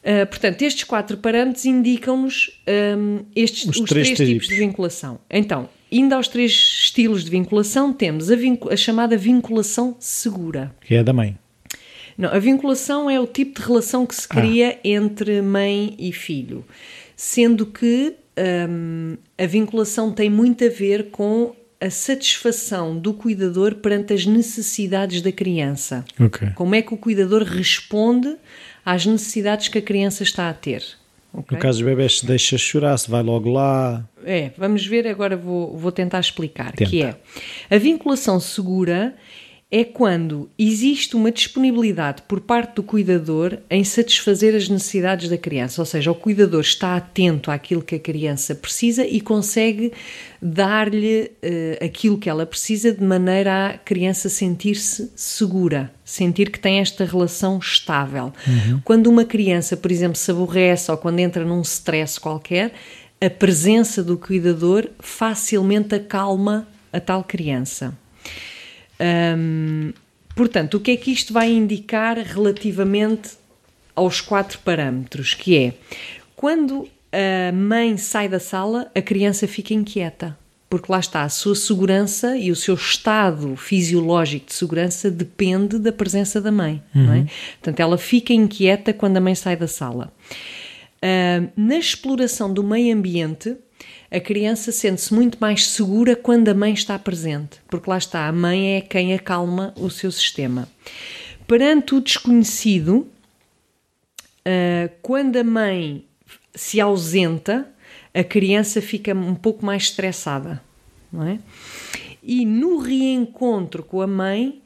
Uh, 0.01 0.25
portanto, 0.27 0.61
estes 0.61 0.85
quatro 0.85 1.17
parâmetros 1.17 1.65
indicam-nos 1.65 2.49
um, 2.97 3.25
estes, 3.35 3.65
Os 3.67 3.79
os, 3.81 3.89
três 3.89 4.11
três, 4.11 4.29
tipos 4.29 4.47
de 4.47 4.55
vinculação. 4.55 5.19
Então, 5.29 5.67
indo 5.91 6.15
aos 6.15 6.29
três 6.29 6.51
estilos 6.51 7.25
de 7.25 7.29
vinculação, 7.29 7.91
temos 7.91 8.31
a, 8.31 8.35
vincu- 8.37 8.71
a 8.71 8.77
chamada 8.77 9.17
vinculação 9.17 9.97
segura. 9.99 10.73
Que 10.79 10.95
é 10.95 11.03
da 11.03 11.11
mãe. 11.11 11.37
Não, 12.19 12.29
a 12.33 12.37
vinculação 12.37 13.09
é 13.09 13.17
o 13.17 13.25
tipo 13.25 13.61
de 13.61 13.65
relação 13.65 14.05
que 14.05 14.13
se 14.13 14.27
Ah. 14.29 14.35
cria 14.35 14.77
entre 14.83 15.41
mãe 15.41 15.95
e 15.97 16.11
filho, 16.11 16.65
sendo 17.15 17.65
que 17.65 18.13
hum, 18.69 19.15
a 19.37 19.45
vinculação 19.45 20.11
tem 20.11 20.29
muito 20.29 20.65
a 20.65 20.69
ver 20.69 21.11
com 21.11 21.55
a 21.81 21.89
satisfação 21.89 22.97
do 22.99 23.13
cuidador 23.13 23.75
perante 23.75 24.13
as 24.13 24.25
necessidades 24.25 25.21
da 25.21 25.31
criança. 25.31 26.03
Ok. 26.19 26.49
Como 26.55 26.75
é 26.75 26.81
que 26.81 26.93
o 26.93 26.97
cuidador 26.97 27.43
responde 27.43 28.35
às 28.85 29.05
necessidades 29.05 29.69
que 29.69 29.77
a 29.77 29.81
criança 29.81 30.21
está 30.23 30.49
a 30.49 30.53
ter? 30.53 30.83
ok? 31.33 31.55
No 31.55 31.61
caso 31.61 31.79
dos 31.79 31.87
bebés, 31.87 32.19
se 32.19 32.25
deixa 32.25 32.57
chorar, 32.57 32.97
se 32.97 33.09
vai 33.09 33.23
logo 33.23 33.49
lá. 33.49 34.03
É, 34.25 34.51
vamos 34.57 34.85
ver 34.85 35.07
agora, 35.07 35.37
vou, 35.37 35.77
vou 35.77 35.91
tentar 35.91 36.19
explicar. 36.19 36.73
Tenta. 36.73 36.89
Que 36.89 37.01
é 37.03 37.15
a 37.69 37.77
vinculação 37.77 38.41
segura 38.41 39.15
é 39.71 39.83
quando 39.83 40.49
existe 40.57 41.15
uma 41.15 41.31
disponibilidade 41.31 42.23
por 42.23 42.41
parte 42.41 42.75
do 42.75 42.83
cuidador 42.83 43.59
em 43.69 43.83
satisfazer 43.83 44.55
as 44.55 44.67
necessidades 44.67 45.29
da 45.29 45.37
criança, 45.37 45.79
ou 45.79 45.85
seja, 45.85 46.11
o 46.11 46.15
cuidador 46.15 46.61
está 46.61 46.95
atento 46.95 47.51
àquilo 47.51 47.83
que 47.83 47.93
a 47.93 47.99
criança 47.99 48.55
precisa 48.55 49.05
e 49.05 49.21
consegue 49.21 49.93
dar-lhe 50.41 51.31
eh, 51.43 51.77
aquilo 51.83 52.17
que 52.17 52.27
ela 52.27 52.47
precisa 52.47 52.91
de 52.91 53.03
maneira 53.03 53.67
a 53.67 53.77
criança 53.77 54.27
sentir-se 54.27 55.11
segura, 55.15 55.93
sentir 56.03 56.49
que 56.49 56.59
tem 56.59 56.79
esta 56.79 57.05
relação 57.05 57.59
estável. 57.59 58.33
Quando 58.83 59.05
uma 59.05 59.23
criança, 59.23 59.77
por 59.77 59.91
exemplo, 59.91 60.17
se 60.17 60.31
aborrece 60.31 60.89
ou 60.89 60.97
quando 60.97 61.19
entra 61.19 61.45
num 61.45 61.61
stress 61.61 62.19
qualquer, 62.19 62.73
a 63.21 63.29
presença 63.29 64.03
do 64.03 64.17
cuidador 64.17 64.87
facilmente 64.97 65.93
acalma 65.93 66.67
a 66.91 66.99
tal 66.99 67.23
criança. 67.23 67.95
Hum, 69.01 69.93
portanto, 70.35 70.75
o 70.75 70.79
que 70.79 70.91
é 70.91 70.97
que 70.97 71.11
isto 71.11 71.33
vai 71.33 71.51
indicar 71.51 72.17
relativamente 72.17 73.31
aos 73.95 74.21
quatro 74.21 74.59
parâmetros? 74.59 75.33
Que 75.33 75.57
é 75.57 75.73
quando 76.35 76.87
a 77.11 77.51
mãe 77.51 77.97
sai 77.97 78.29
da 78.29 78.39
sala, 78.39 78.89
a 78.95 79.01
criança 79.01 79.47
fica 79.47 79.73
inquieta. 79.73 80.37
Porque 80.69 80.91
lá 80.91 80.99
está, 80.99 81.23
a 81.23 81.29
sua 81.29 81.55
segurança 81.55 82.37
e 82.37 82.51
o 82.51 82.55
seu 82.55 82.75
estado 82.75 83.55
fisiológico 83.55 84.45
de 84.45 84.53
segurança 84.53 85.09
depende 85.09 85.79
da 85.79 85.91
presença 85.91 86.39
da 86.39 86.51
mãe. 86.51 86.83
Não 86.93 87.11
é? 87.11 87.25
Portanto, 87.53 87.79
ela 87.79 87.97
fica 87.97 88.33
inquieta 88.33 88.93
quando 88.93 89.17
a 89.17 89.19
mãe 89.19 89.33
sai 89.33 89.55
da 89.55 89.67
sala. 89.67 90.13
Ah, 91.01 91.47
na 91.55 91.77
exploração 91.77 92.53
do 92.53 92.63
meio 92.63 92.95
ambiente, 92.95 93.55
a 94.11 94.19
criança 94.19 94.71
sente-se 94.71 95.13
muito 95.13 95.37
mais 95.39 95.67
segura 95.67 96.15
quando 96.15 96.49
a 96.49 96.53
mãe 96.53 96.73
está 96.73 96.97
presente, 96.97 97.59
porque 97.67 97.89
lá 97.89 97.97
está, 97.97 98.27
a 98.27 98.31
mãe 98.31 98.77
é 98.77 98.81
quem 98.81 99.13
acalma 99.13 99.73
o 99.77 99.89
seu 99.89 100.11
sistema. 100.11 100.67
perante 101.47 101.95
o 101.95 102.01
desconhecido, 102.01 103.07
uh, 104.45 104.91
quando 105.01 105.37
a 105.37 105.43
mãe 105.43 106.05
se 106.53 106.79
ausenta, 106.79 107.67
a 108.13 108.23
criança 108.23 108.81
fica 108.81 109.13
um 109.13 109.35
pouco 109.35 109.65
mais 109.65 109.83
estressada, 109.83 110.61
não 111.11 111.25
é? 111.25 111.39
E 112.21 112.45
no 112.45 112.77
reencontro 112.77 113.83
com 113.83 114.01
a 114.01 114.07
mãe, 114.07 114.61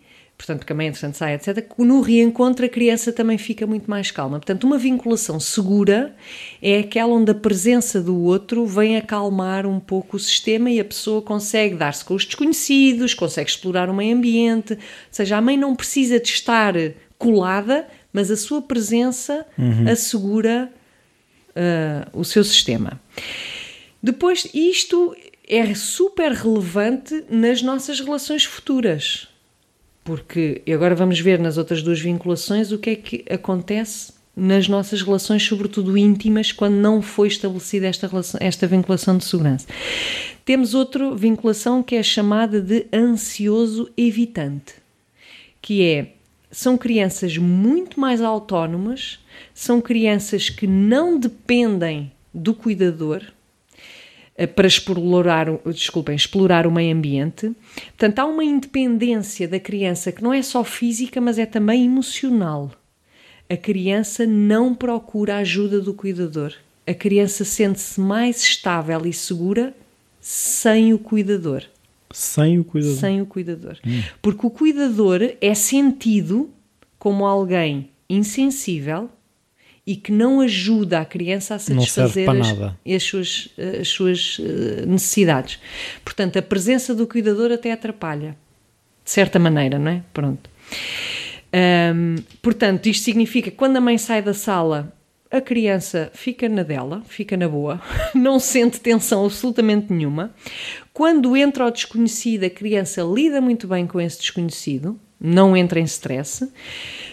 portanto, 0.46 0.66
que 0.66 0.74
a 0.74 0.76
mãe 0.76 0.88
entretanto 0.88 1.16
sai, 1.16 1.36
etc., 1.36 1.66
no 1.78 2.02
reencontro 2.02 2.66
a 2.66 2.70
criança 2.70 3.14
também 3.14 3.38
fica 3.38 3.66
muito 3.66 3.90
mais 3.90 4.12
calma. 4.12 4.38
Portanto, 4.40 4.66
uma 4.66 4.78
vinculação 4.78 5.40
segura 5.40 6.14
é 6.62 6.80
aquela 6.80 7.14
onde 7.14 7.32
a 7.32 7.36
presença 7.36 8.02
do 8.02 8.22
outro 8.22 8.66
vem 8.66 8.98
acalmar 8.98 9.66
um 9.66 9.80
pouco 9.80 10.18
o 10.18 10.20
sistema 10.20 10.70
e 10.70 10.82
a 10.82 10.86
pessoa 10.86 11.22
consegue 11.22 11.76
dar-se 11.76 12.04
com 12.04 12.14
os 12.14 12.26
desconhecidos, 12.26 13.14
consegue 13.14 13.50
explorar 13.50 13.90
o 13.90 13.94
meio 13.94 14.18
ambiente, 14.18 14.74
ou 14.74 14.80
seja, 15.10 15.38
a 15.38 15.42
mãe 15.42 15.56
não 15.56 15.74
precisa 15.76 16.20
de 16.20 16.28
estar 16.28 16.74
colada, 17.18 17.88
mas 18.12 18.30
a 18.30 18.36
sua 18.36 18.62
presença 18.62 19.46
uhum. 19.58 19.90
assegura 19.90 20.70
uh, 21.52 22.20
o 22.20 22.26
seu 22.26 22.44
sistema. 22.44 23.00
Depois, 24.02 24.46
isto 24.54 25.16
é 25.48 25.74
super 25.74 26.34
relevante 26.34 27.24
nas 27.30 27.62
nossas 27.62 28.02
relações 28.02 28.44
futuras, 28.44 29.30
porque 30.04 30.62
agora 30.72 30.96
vamos 30.96 31.20
ver 31.20 31.40
nas 31.40 31.58
outras 31.58 31.82
duas 31.82 32.00
vinculações 32.00 32.72
o 32.72 32.78
que 32.78 32.90
é 32.90 32.96
que 32.96 33.26
acontece 33.30 34.14
nas 34.36 34.68
nossas 34.68 35.02
relações, 35.02 35.44
sobretudo 35.44 35.98
íntimas, 35.98 36.52
quando 36.52 36.74
não 36.74 37.02
foi 37.02 37.28
estabelecida 37.28 37.88
esta, 37.88 38.08
relação, 38.08 38.40
esta 38.42 38.66
vinculação 38.66 39.18
de 39.18 39.26
segurança. 39.26 39.68
Temos 40.44 40.74
outra 40.74 41.14
vinculação 41.16 41.84
que 41.84 41.96
é 41.96 42.04
chamada 42.04 42.60
de 42.60 42.88
ansioso 42.92 43.90
evitante, 43.96 44.74
que 45.62 45.84
é 45.84 46.14
são 46.52 46.78
crianças 46.78 47.38
muito 47.38 48.00
mais 48.00 48.22
autónomas, 48.22 49.20
são 49.54 49.82
crianças 49.82 50.50
que 50.50 50.68
não 50.68 51.20
dependem 51.20 52.12
do 52.34 52.54
cuidador 52.54 53.24
para 54.56 54.68
explorar, 54.68 55.48
desculpem, 55.66 56.16
explorar 56.16 56.66
o 56.66 56.72
meio 56.72 56.96
ambiente. 56.96 57.52
Portanto, 57.88 58.20
há 58.20 58.26
uma 58.26 58.44
independência 58.44 59.48
da 59.48 59.60
criança 59.60 60.12
que 60.12 60.24
não 60.24 60.34
é 60.34 60.42
só 60.42 60.64
física, 60.64 61.22
mas 61.22 61.38
é 61.38 61.46
também 61.46 61.86
emocional. 61.86 62.72
A 63.50 63.56
criança 63.56 64.26
não 64.26 64.74
procura 64.74 65.36
a 65.36 65.40
ajuda 65.40 65.80
do 65.80 65.94
cuidador. 65.94 66.54
A 66.88 66.94
criança 66.94 67.46
sente-se 67.46 68.00
mais 68.00 68.42
estável 68.42 69.06
e 69.06 69.14
segura 69.14 69.76
sem 70.20 70.94
o 70.94 71.00
cuidador. 71.00 71.64
Sem 72.12 72.60
o 72.60 72.64
cuidador. 72.64 72.98
Sem 72.98 73.22
o 73.22 73.26
cuidador. 73.26 73.78
Hum. 73.86 74.02
Porque 74.22 74.48
o 74.48 74.50
cuidador 74.50 75.20
é 75.40 75.54
sentido 75.54 76.50
como 76.98 77.26
alguém 77.26 77.90
insensível 78.10 79.10
e 79.86 79.96
que 79.96 80.12
não 80.12 80.40
ajuda 80.40 81.00
a 81.00 81.06
criança 81.06 81.56
a 81.56 81.60
satisfazer 81.60 82.30
as, 82.30 82.48
as, 82.96 83.04
suas, 83.04 83.50
as 83.82 83.88
suas 83.90 84.38
eh, 84.40 84.86
necessidades. 84.86 85.60
Portanto, 86.06 86.40
a 86.40 86.42
presença 86.42 86.96
do 86.96 87.06
cuidador 87.06 87.52
até 87.52 87.72
atrapalha, 87.72 88.38
de 89.04 89.12
certa 89.12 89.38
maneira, 89.38 89.78
não 89.78 89.92
é? 89.92 90.04
Pronto. 90.14 90.50
Portanto, 92.42 92.88
isto 92.88 93.04
significa 93.04 93.52
que 93.52 93.58
quando 93.58 93.78
a 93.78 93.82
mãe 93.82 93.98
sai 93.98 94.22
da 94.22 94.34
sala, 94.34 94.94
a 95.30 95.42
criança 95.42 96.12
fica 96.14 96.48
na 96.48 96.64
dela, 96.64 97.02
fica 97.08 97.36
na 97.36 97.48
boa, 97.48 97.82
não 98.14 98.40
sente 98.40 98.80
tensão 98.80 99.26
absolutamente 99.26 99.92
nenhuma. 99.92 100.34
Quando 100.94 101.36
entra 101.36 101.66
o 101.66 101.72
desconhecido, 101.72 102.44
a 102.44 102.50
criança 102.50 103.02
lida 103.02 103.42
muito 103.42 103.68
bem 103.68 103.88
com 103.88 104.00
esse 104.00 104.20
desconhecido, 104.20 105.00
não 105.20 105.58
entra 105.58 105.80
em 105.80 105.84
stress. 105.84 106.52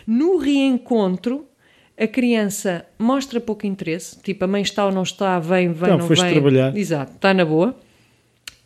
No 0.06 0.36
reencontro, 0.36 1.46
a 2.00 2.08
criança 2.08 2.86
mostra 2.98 3.38
pouco 3.38 3.66
interesse, 3.66 4.18
tipo 4.22 4.42
a 4.42 4.48
mãe 4.48 4.62
está 4.62 4.86
ou 4.86 4.90
não 4.90 5.02
está, 5.02 5.38
vem, 5.38 5.70
vem, 5.70 5.92
então, 5.92 5.98
não 5.98 6.08
vem. 6.08 6.32
trabalhar. 6.32 6.74
Exato, 6.74 7.12
está 7.12 7.34
na 7.34 7.44
boa. 7.44 7.78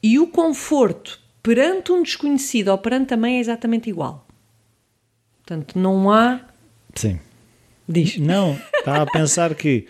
E 0.01 0.21
o 0.21 0.29
conforto 0.29 1.21
perante 1.43 1.91
um 1.91 2.01
desconhecido 2.01 2.69
ou 2.69 2.79
perante 2.79 3.13
a 3.13 3.17
mãe 3.17 3.39
é 3.39 3.41
exatamente 3.41 3.91
igual. 3.91 4.25
Portanto, 5.39 5.77
não 5.77 6.13
há. 6.13 6.43
Sim. 6.95 7.19
Diz. 7.89 8.19
Não, 8.19 8.57
está 8.79 9.03
a 9.03 9.07
pensar 9.07 9.55
que, 9.57 9.89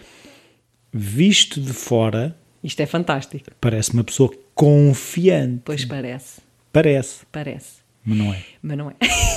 visto 0.90 1.60
de 1.60 1.74
fora. 1.74 2.34
Isto 2.62 2.80
é 2.80 2.86
fantástico. 2.86 3.50
Parece 3.60 3.92
uma 3.92 4.02
pessoa 4.02 4.32
confiante. 4.54 5.60
Pois 5.66 5.84
parece. 5.84 6.40
Parece. 6.72 7.26
Parece. 7.30 7.84
Mas 8.02 8.18
não 8.18 8.32
é. 8.32 8.44
Mas 8.62 8.78
não 8.78 8.90
é. 8.90 8.94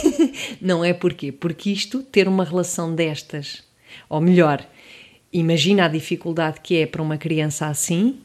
não 0.61 0.85
é 0.85 0.93
porquê? 0.93 1.31
Porque 1.31 1.71
isto, 1.71 2.01
ter 2.03 2.27
uma 2.27 2.45
relação 2.45 2.95
destas, 2.95 3.66
ou 4.09 4.21
melhor, 4.21 4.65
imagina 5.31 5.85
a 5.85 5.87
dificuldade 5.87 6.59
que 6.61 6.77
é 6.77 6.85
para 6.85 7.01
uma 7.01 7.17
criança 7.17 7.67
assim, 7.67 8.17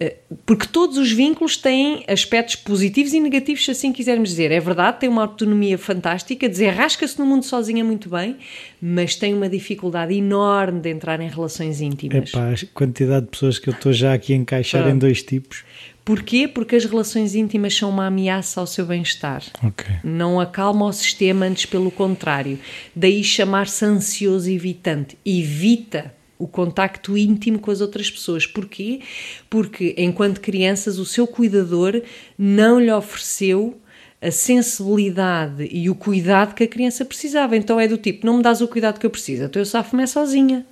eh, 0.00 0.16
porque 0.44 0.66
todos 0.66 0.96
os 0.96 1.12
vínculos 1.12 1.56
têm 1.56 2.04
aspectos 2.08 2.56
positivos 2.56 3.12
e 3.12 3.20
negativos, 3.20 3.64
se 3.64 3.70
assim 3.70 3.92
quisermos 3.92 4.30
dizer. 4.30 4.50
É 4.50 4.58
verdade, 4.58 4.98
tem 4.98 5.08
uma 5.08 5.22
autonomia 5.22 5.78
fantástica, 5.78 6.48
desenrasca-se 6.48 7.18
no 7.18 7.26
mundo 7.26 7.44
sozinha 7.44 7.84
muito 7.84 8.08
bem, 8.08 8.36
mas 8.80 9.14
tem 9.14 9.32
uma 9.32 9.48
dificuldade 9.48 10.14
enorme 10.14 10.80
de 10.80 10.90
entrar 10.90 11.20
em 11.20 11.28
relações 11.28 11.80
íntimas. 11.80 12.30
Epá, 12.30 12.50
a 12.50 12.56
quantidade 12.74 13.26
de 13.26 13.30
pessoas 13.30 13.58
que 13.60 13.68
eu 13.68 13.74
estou 13.74 13.92
já 13.92 14.12
aqui 14.12 14.32
a 14.32 14.36
encaixar 14.36 14.88
em 14.88 14.98
dois 14.98 15.22
tipos. 15.22 15.64
Porquê? 16.04 16.48
Porque 16.48 16.74
as 16.74 16.84
relações 16.84 17.34
íntimas 17.34 17.76
são 17.76 17.88
uma 17.88 18.06
ameaça 18.06 18.60
ao 18.60 18.66
seu 18.66 18.84
bem-estar. 18.84 19.42
Okay. 19.62 19.96
Não 20.02 20.40
acalma 20.40 20.86
o 20.86 20.92
sistema, 20.92 21.46
antes 21.46 21.66
pelo 21.66 21.90
contrário. 21.90 22.58
Daí 22.94 23.22
chamar-se 23.22 23.84
ansioso 23.84 24.50
evitante. 24.50 25.16
Evita 25.24 26.12
o 26.38 26.48
contacto 26.48 27.16
íntimo 27.16 27.60
com 27.60 27.70
as 27.70 27.80
outras 27.80 28.10
pessoas. 28.10 28.46
Porquê? 28.46 29.00
Porque 29.48 29.94
enquanto 29.96 30.40
crianças 30.40 30.98
o 30.98 31.04
seu 31.04 31.24
cuidador 31.24 32.02
não 32.36 32.80
lhe 32.80 32.90
ofereceu 32.90 33.80
a 34.20 34.30
sensibilidade 34.30 35.68
e 35.70 35.88
o 35.88 35.94
cuidado 35.94 36.54
que 36.54 36.64
a 36.64 36.68
criança 36.68 37.04
precisava. 37.04 37.56
Então 37.56 37.78
é 37.78 37.86
do 37.86 37.96
tipo, 37.96 38.26
não 38.26 38.38
me 38.38 38.42
dás 38.42 38.60
o 38.60 38.68
cuidado 38.68 38.98
que 38.98 39.06
eu 39.06 39.10
preciso, 39.10 39.44
então 39.44 39.60
eu 39.60 39.66
safo-me 39.66 40.06
sozinha. 40.06 40.66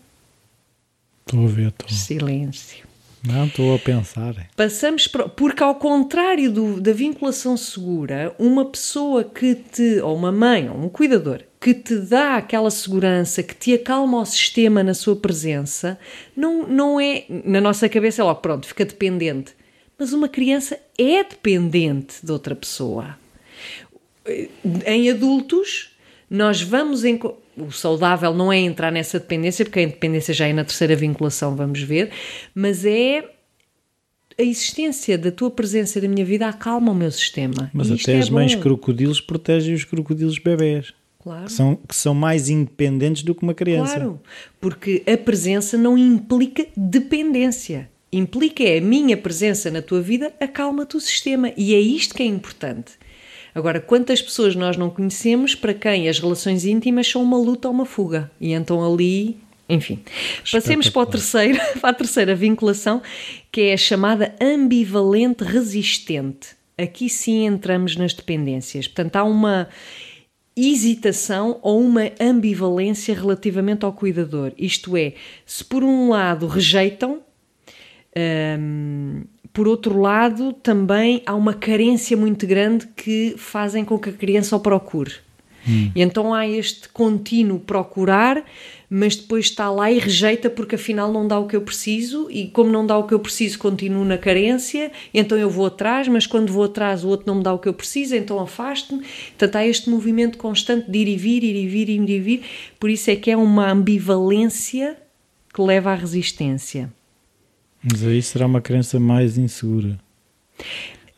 Estou 1.27 1.45
a 1.45 1.49
ver, 1.49 1.69
estou. 1.69 1.89
Silêncio. 1.89 2.90
Não, 3.23 3.47
estou 3.47 3.75
a 3.75 3.79
pensar. 3.79 4.35
Passamos 4.57 5.07
para, 5.07 5.29
porque 5.29 5.63
ao 5.63 5.75
contrário 5.75 6.51
do, 6.51 6.81
da 6.81 6.93
vinculação 6.93 7.57
segura, 7.57 8.35
uma 8.39 8.65
pessoa 8.65 9.23
que 9.25 9.55
te, 9.55 10.01
ou 10.01 10.17
uma 10.17 10.33
mãe, 10.33 10.71
ou 10.71 10.77
um 10.77 10.89
cuidador, 10.89 11.43
que 11.61 11.75
te 11.75 11.97
dá 11.97 12.37
aquela 12.37 12.71
segurança, 12.71 13.43
que 13.43 13.55
te 13.55 13.75
acalma 13.75 14.21
o 14.21 14.25
sistema 14.25 14.83
na 14.83 14.95
sua 14.95 15.15
presença, 15.15 15.99
não, 16.35 16.67
não 16.67 16.99
é, 16.99 17.25
na 17.29 17.61
nossa 17.61 17.89
cabeça 17.89 18.23
é 18.23 18.25
logo, 18.25 18.41
pronto, 18.41 18.67
fica 18.67 18.87
dependente. 18.87 19.53
Mas 19.99 20.15
uma 20.15 20.29
criança 20.29 20.81
é 20.97 21.23
dependente 21.23 22.25
de 22.25 22.33
outra 22.33 22.55
pessoa. 22.57 23.19
Em 24.87 25.11
adultos, 25.11 25.90
nós 26.31 26.63
vamos 26.63 27.03
o 27.57 27.71
saudável 27.73 28.33
não 28.33 28.53
é 28.53 28.59
entrar 28.59 28.93
nessa 28.93 29.19
dependência, 29.19 29.65
porque 29.65 29.81
a 29.81 29.83
independência 29.83 30.33
já 30.33 30.47
é 30.47 30.53
na 30.53 30.65
terceira 30.65 30.95
vinculação, 30.95 31.57
vamos 31.57 31.83
ver, 31.83 32.11
mas 32.55 32.85
é 32.85 33.25
a 34.39 34.43
existência 34.43 35.19
da 35.19 35.31
tua 35.31 35.51
presença 35.51 36.01
na 36.01 36.09
minha 36.09 36.25
vida 36.25 36.49
acalma 36.49 36.93
o 36.93 36.95
meu 36.95 37.11
sistema. 37.11 37.71
Mas 37.75 37.91
até 37.91 38.15
é 38.15 38.19
as 38.19 38.31
mães 38.31 38.55
bom. 38.55 38.63
crocodilos 38.63 39.21
protegem 39.21 39.75
os 39.75 39.85
crocodilos 39.85 40.39
bebés. 40.39 40.95
Claro. 41.19 41.45
Que 41.45 41.53
são, 41.53 41.77
que 41.77 41.95
são 41.95 42.15
mais 42.15 42.49
independentes 42.49 43.23
do 43.23 43.35
que 43.35 43.43
uma 43.43 43.53
criança. 43.53 43.97
Claro, 43.97 44.21
porque 44.59 45.03
a 45.07 45.19
presença 45.19 45.77
não 45.77 45.99
implica 45.99 46.67
dependência. 46.75 47.91
Implica 48.11 48.65
é 48.65 48.79
a 48.79 48.81
minha 48.81 49.17
presença 49.17 49.71
na 49.71 49.83
tua 49.83 50.01
vida 50.01 50.33
acalma-te 50.41 50.97
o 50.97 51.01
sistema. 51.01 51.53
E 51.57 51.75
é 51.75 51.79
isto 51.79 52.15
que 52.15 52.23
é 52.23 52.27
importante. 52.27 52.93
Agora, 53.55 53.81
quantas 53.81 54.23
pessoas 54.23 54.55
nós 54.55 54.77
não 54.77 54.91
conhecemos 54.91 55.55
para 55.55 55.75
quem 55.75 56.09
as 56.09 56.19
relações 56.19 56.65
íntimas 56.65 57.07
são 57.07 57.23
uma 57.23 57.37
luta 57.37 57.69
ou 57.69 57.75
uma 57.75 57.85
fuga? 57.85 58.31
E 58.41 58.53
então 58.53 58.85
ali 58.85 59.39
enfim, 59.69 60.01
passemos 60.51 60.89
para, 60.89 61.07
terceiro, 61.07 61.59
para 61.81 61.91
a 61.91 61.95
terceira 61.95 62.35
vinculação, 62.35 63.01
que 63.53 63.61
é 63.61 63.75
a 63.75 63.77
chamada 63.77 64.35
ambivalente 64.41 65.45
resistente. 65.45 66.57
Aqui 66.77 67.09
sim 67.09 67.47
entramos 67.47 67.95
nas 67.95 68.13
dependências. 68.13 68.89
Portanto, 68.89 69.15
há 69.15 69.23
uma 69.23 69.69
hesitação 70.57 71.59
ou 71.63 71.81
uma 71.81 72.11
ambivalência 72.21 73.15
relativamente 73.15 73.85
ao 73.85 73.93
cuidador. 73.93 74.53
Isto 74.59 74.97
é, 74.97 75.15
se 75.47 75.65
por 75.65 75.85
um 75.85 76.09
lado 76.09 76.47
rejeitam, 76.49 77.21
hum, 78.59 79.23
por 79.53 79.67
outro 79.67 80.01
lado, 80.01 80.53
também 80.53 81.23
há 81.27 81.35
uma 81.35 81.55
carência 81.55 82.17
muito 82.17 82.47
grande 82.47 82.87
que 82.97 83.35
fazem 83.37 83.85
com 83.85 83.99
que 83.99 84.11
a 84.11 84.13
criança 84.13 84.57
o 84.57 84.61
procure. 84.61 85.15
Hum. 85.69 85.91
E 85.95 86.01
então 86.01 86.33
há 86.33 86.47
este 86.47 86.89
contínuo 86.89 87.59
procurar, 87.59 88.45
mas 88.89 89.15
depois 89.15 89.47
está 89.47 89.71
lá 89.71 89.91
e 89.91 89.99
rejeita 89.99 90.49
porque 90.49 90.75
afinal 90.75 91.13
não 91.13 91.27
dá 91.29 91.39
o 91.39 91.47
que 91.47 91.55
eu 91.55 91.61
preciso 91.61 92.29
e 92.31 92.49
como 92.49 92.71
não 92.71 92.87
dá 92.87 92.97
o 92.97 93.07
que 93.07 93.15
eu 93.15 93.21
preciso 93.21 93.59
continuo 93.59 94.05
na 94.05 94.17
carência, 94.17 94.91
então 95.13 95.37
eu 95.37 95.51
vou 95.51 95.67
atrás, 95.67 96.09
mas 96.09 96.27
quando 96.27 96.53
vou 96.53 96.65
atrás 96.65 97.05
o 97.05 97.09
outro 97.09 97.27
não 97.27 97.37
me 97.37 97.43
dá 97.43 97.53
o 97.53 97.59
que 97.59 97.69
eu 97.69 97.75
preciso, 97.75 98.17
então 98.17 98.41
afasto-me. 98.41 99.03
Portanto, 99.03 99.57
há 99.57 99.67
este 99.67 99.91
movimento 99.91 100.39
constante 100.39 100.91
de 100.91 100.99
ir 100.99 101.09
e 101.09 101.17
vir, 101.17 101.45
ir 101.45 101.57
e 101.57 101.67
vir, 101.67 101.89
ir 101.89 102.11
e 102.11 102.19
vir, 102.19 102.43
por 102.79 102.89
isso 102.89 103.11
é 103.11 103.17
que 103.17 103.31
é 103.31 103.37
uma 103.37 103.71
ambivalência 103.71 104.97
que 105.53 105.61
leva 105.61 105.91
à 105.91 105.95
resistência. 105.95 106.91
Mas 107.83 108.03
aí 108.05 108.23
será 108.23 108.47
uma 108.47 108.61
crença 108.61 109.01
mais 109.01 109.39
insegura. 109.39 109.99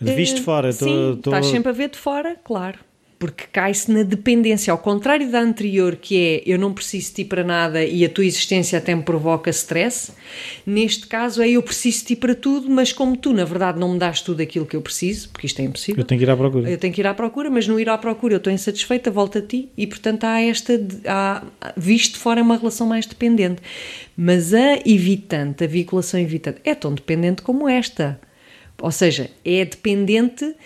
Visto 0.00 0.36
de 0.36 0.42
fora, 0.42 0.72
tô... 0.72 1.14
estás 1.14 1.46
sempre 1.46 1.70
a 1.70 1.72
ver 1.72 1.90
de 1.90 1.98
fora, 1.98 2.36
claro. 2.42 2.78
Porque 3.22 3.44
cai-se 3.52 3.88
na 3.88 4.02
dependência, 4.02 4.72
ao 4.72 4.78
contrário 4.78 5.30
da 5.30 5.38
anterior, 5.38 5.94
que 5.94 6.16
é 6.18 6.42
eu 6.44 6.58
não 6.58 6.72
preciso 6.72 7.10
de 7.10 7.14
ti 7.14 7.24
para 7.24 7.44
nada 7.44 7.84
e 7.84 8.04
a 8.04 8.08
tua 8.08 8.26
existência 8.26 8.76
até 8.76 8.92
me 8.96 9.04
provoca 9.04 9.48
stress. 9.50 10.10
Neste 10.66 11.06
caso 11.06 11.40
é 11.40 11.48
eu 11.48 11.62
preciso 11.62 12.00
de 12.00 12.04
ti 12.06 12.16
para 12.16 12.34
tudo, 12.34 12.68
mas 12.68 12.92
como 12.92 13.16
tu, 13.16 13.32
na 13.32 13.44
verdade, 13.44 13.78
não 13.78 13.92
me 13.92 13.98
dás 14.00 14.22
tudo 14.22 14.42
aquilo 14.42 14.66
que 14.66 14.74
eu 14.74 14.82
preciso, 14.82 15.28
porque 15.28 15.46
isto 15.46 15.60
é 15.60 15.62
impossível. 15.62 16.00
Eu 16.00 16.04
tenho 16.04 16.18
que 16.18 16.24
ir 16.24 16.30
à 16.30 16.36
procura. 16.36 16.68
Eu 16.68 16.76
tenho 16.76 16.92
que 16.92 17.00
ir 17.00 17.06
à 17.06 17.14
procura, 17.14 17.48
mas 17.48 17.68
no 17.68 17.78
ir 17.78 17.88
à 17.88 17.96
procura 17.96 18.34
eu 18.34 18.38
estou 18.38 18.52
insatisfeita, 18.52 19.08
volto 19.08 19.38
a 19.38 19.40
ti 19.40 19.68
e, 19.76 19.86
portanto, 19.86 20.24
há 20.24 20.40
esta. 20.40 20.72
Há, 21.06 21.44
visto 21.76 22.14
de 22.14 22.18
fora 22.18 22.40
é 22.40 22.42
uma 22.42 22.56
relação 22.56 22.88
mais 22.88 23.06
dependente. 23.06 23.62
Mas 24.16 24.52
a 24.52 24.78
evitante, 24.84 25.62
a 25.62 25.68
vinculação 25.68 26.18
evitante, 26.18 26.58
é 26.64 26.74
tão 26.74 26.92
dependente 26.92 27.40
como 27.40 27.68
esta. 27.68 28.20
Ou 28.80 28.90
seja, 28.90 29.30
é 29.44 29.64
dependente, 29.64 30.56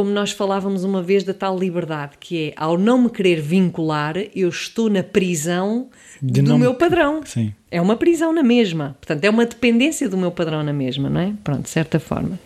como 0.00 0.10
nós 0.12 0.30
falávamos 0.30 0.82
uma 0.82 1.02
vez, 1.02 1.24
da 1.24 1.34
tal 1.34 1.58
liberdade, 1.58 2.12
que 2.18 2.48
é 2.48 2.52
ao 2.56 2.78
não 2.78 3.02
me 3.02 3.10
querer 3.10 3.38
vincular, 3.38 4.16
eu 4.34 4.48
estou 4.48 4.88
na 4.88 5.02
prisão 5.02 5.90
de 6.22 6.40
do 6.40 6.58
meu 6.58 6.72
padrão. 6.72 7.20
Sim. 7.22 7.52
É 7.70 7.82
uma 7.82 7.96
prisão 7.96 8.32
na 8.32 8.42
mesma. 8.42 8.96
Portanto, 8.98 9.22
é 9.22 9.28
uma 9.28 9.44
dependência 9.44 10.08
do 10.08 10.16
meu 10.16 10.30
padrão 10.30 10.62
na 10.62 10.72
mesma, 10.72 11.10
não 11.10 11.20
é? 11.20 11.34
Pronto, 11.44 11.64
de 11.64 11.68
certa 11.68 12.00
forma. 12.00 12.40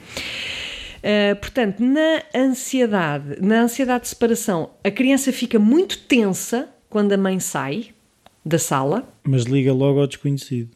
Uh, 0.98 1.36
portanto, 1.36 1.78
na 1.78 2.24
ansiedade, 2.34 3.40
na 3.40 3.60
ansiedade 3.60 4.02
de 4.02 4.08
separação, 4.08 4.70
a 4.82 4.90
criança 4.90 5.32
fica 5.32 5.56
muito 5.56 5.96
tensa 6.00 6.68
quando 6.90 7.12
a 7.12 7.16
mãe 7.16 7.38
sai 7.38 7.90
da 8.44 8.58
sala. 8.58 9.08
Mas 9.22 9.44
liga 9.44 9.72
logo 9.72 10.00
ao 10.00 10.08
desconhecido. 10.08 10.70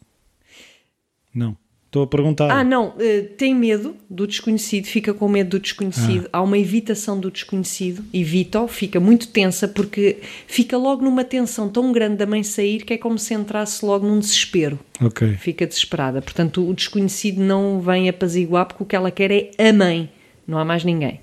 Não. 1.35 1.57
Estou 1.89 2.03
a 2.03 2.07
perguntar. 2.07 2.51
Ah, 2.51 2.63
não, 2.63 2.89
uh, 2.89 3.23
tem 3.35 3.55
medo 3.55 3.95
do 4.07 4.27
desconhecido, 4.27 4.85
fica 4.85 5.11
com 5.11 5.27
medo 5.27 5.49
do 5.49 5.59
desconhecido. 5.59 6.29
Ah. 6.31 6.37
Há 6.37 6.41
uma 6.43 6.55
evitação 6.55 7.19
do 7.19 7.31
desconhecido, 7.31 8.05
evita-o, 8.13 8.67
fica 8.67 8.99
muito 8.99 9.29
tensa 9.29 9.67
porque 9.67 10.17
fica 10.45 10.77
logo 10.77 11.03
numa 11.03 11.23
tensão 11.23 11.67
tão 11.67 11.91
grande 11.91 12.17
da 12.17 12.27
mãe 12.27 12.43
sair 12.43 12.85
que 12.85 12.93
é 12.93 12.97
como 12.99 13.17
se 13.17 13.33
entrasse 13.33 13.83
logo 13.83 14.05
num 14.05 14.19
desespero. 14.19 14.77
Ok. 15.01 15.33
Fica 15.37 15.65
desesperada. 15.65 16.21
Portanto, 16.21 16.69
o 16.69 16.75
desconhecido 16.75 17.41
não 17.41 17.81
vem 17.81 18.07
apaziguar 18.07 18.67
porque 18.67 18.83
o 18.83 18.85
que 18.85 18.95
ela 18.95 19.09
quer 19.09 19.31
é 19.31 19.49
a 19.57 19.73
mãe, 19.73 20.11
não 20.47 20.59
há 20.59 20.65
mais 20.65 20.83
ninguém. 20.83 21.19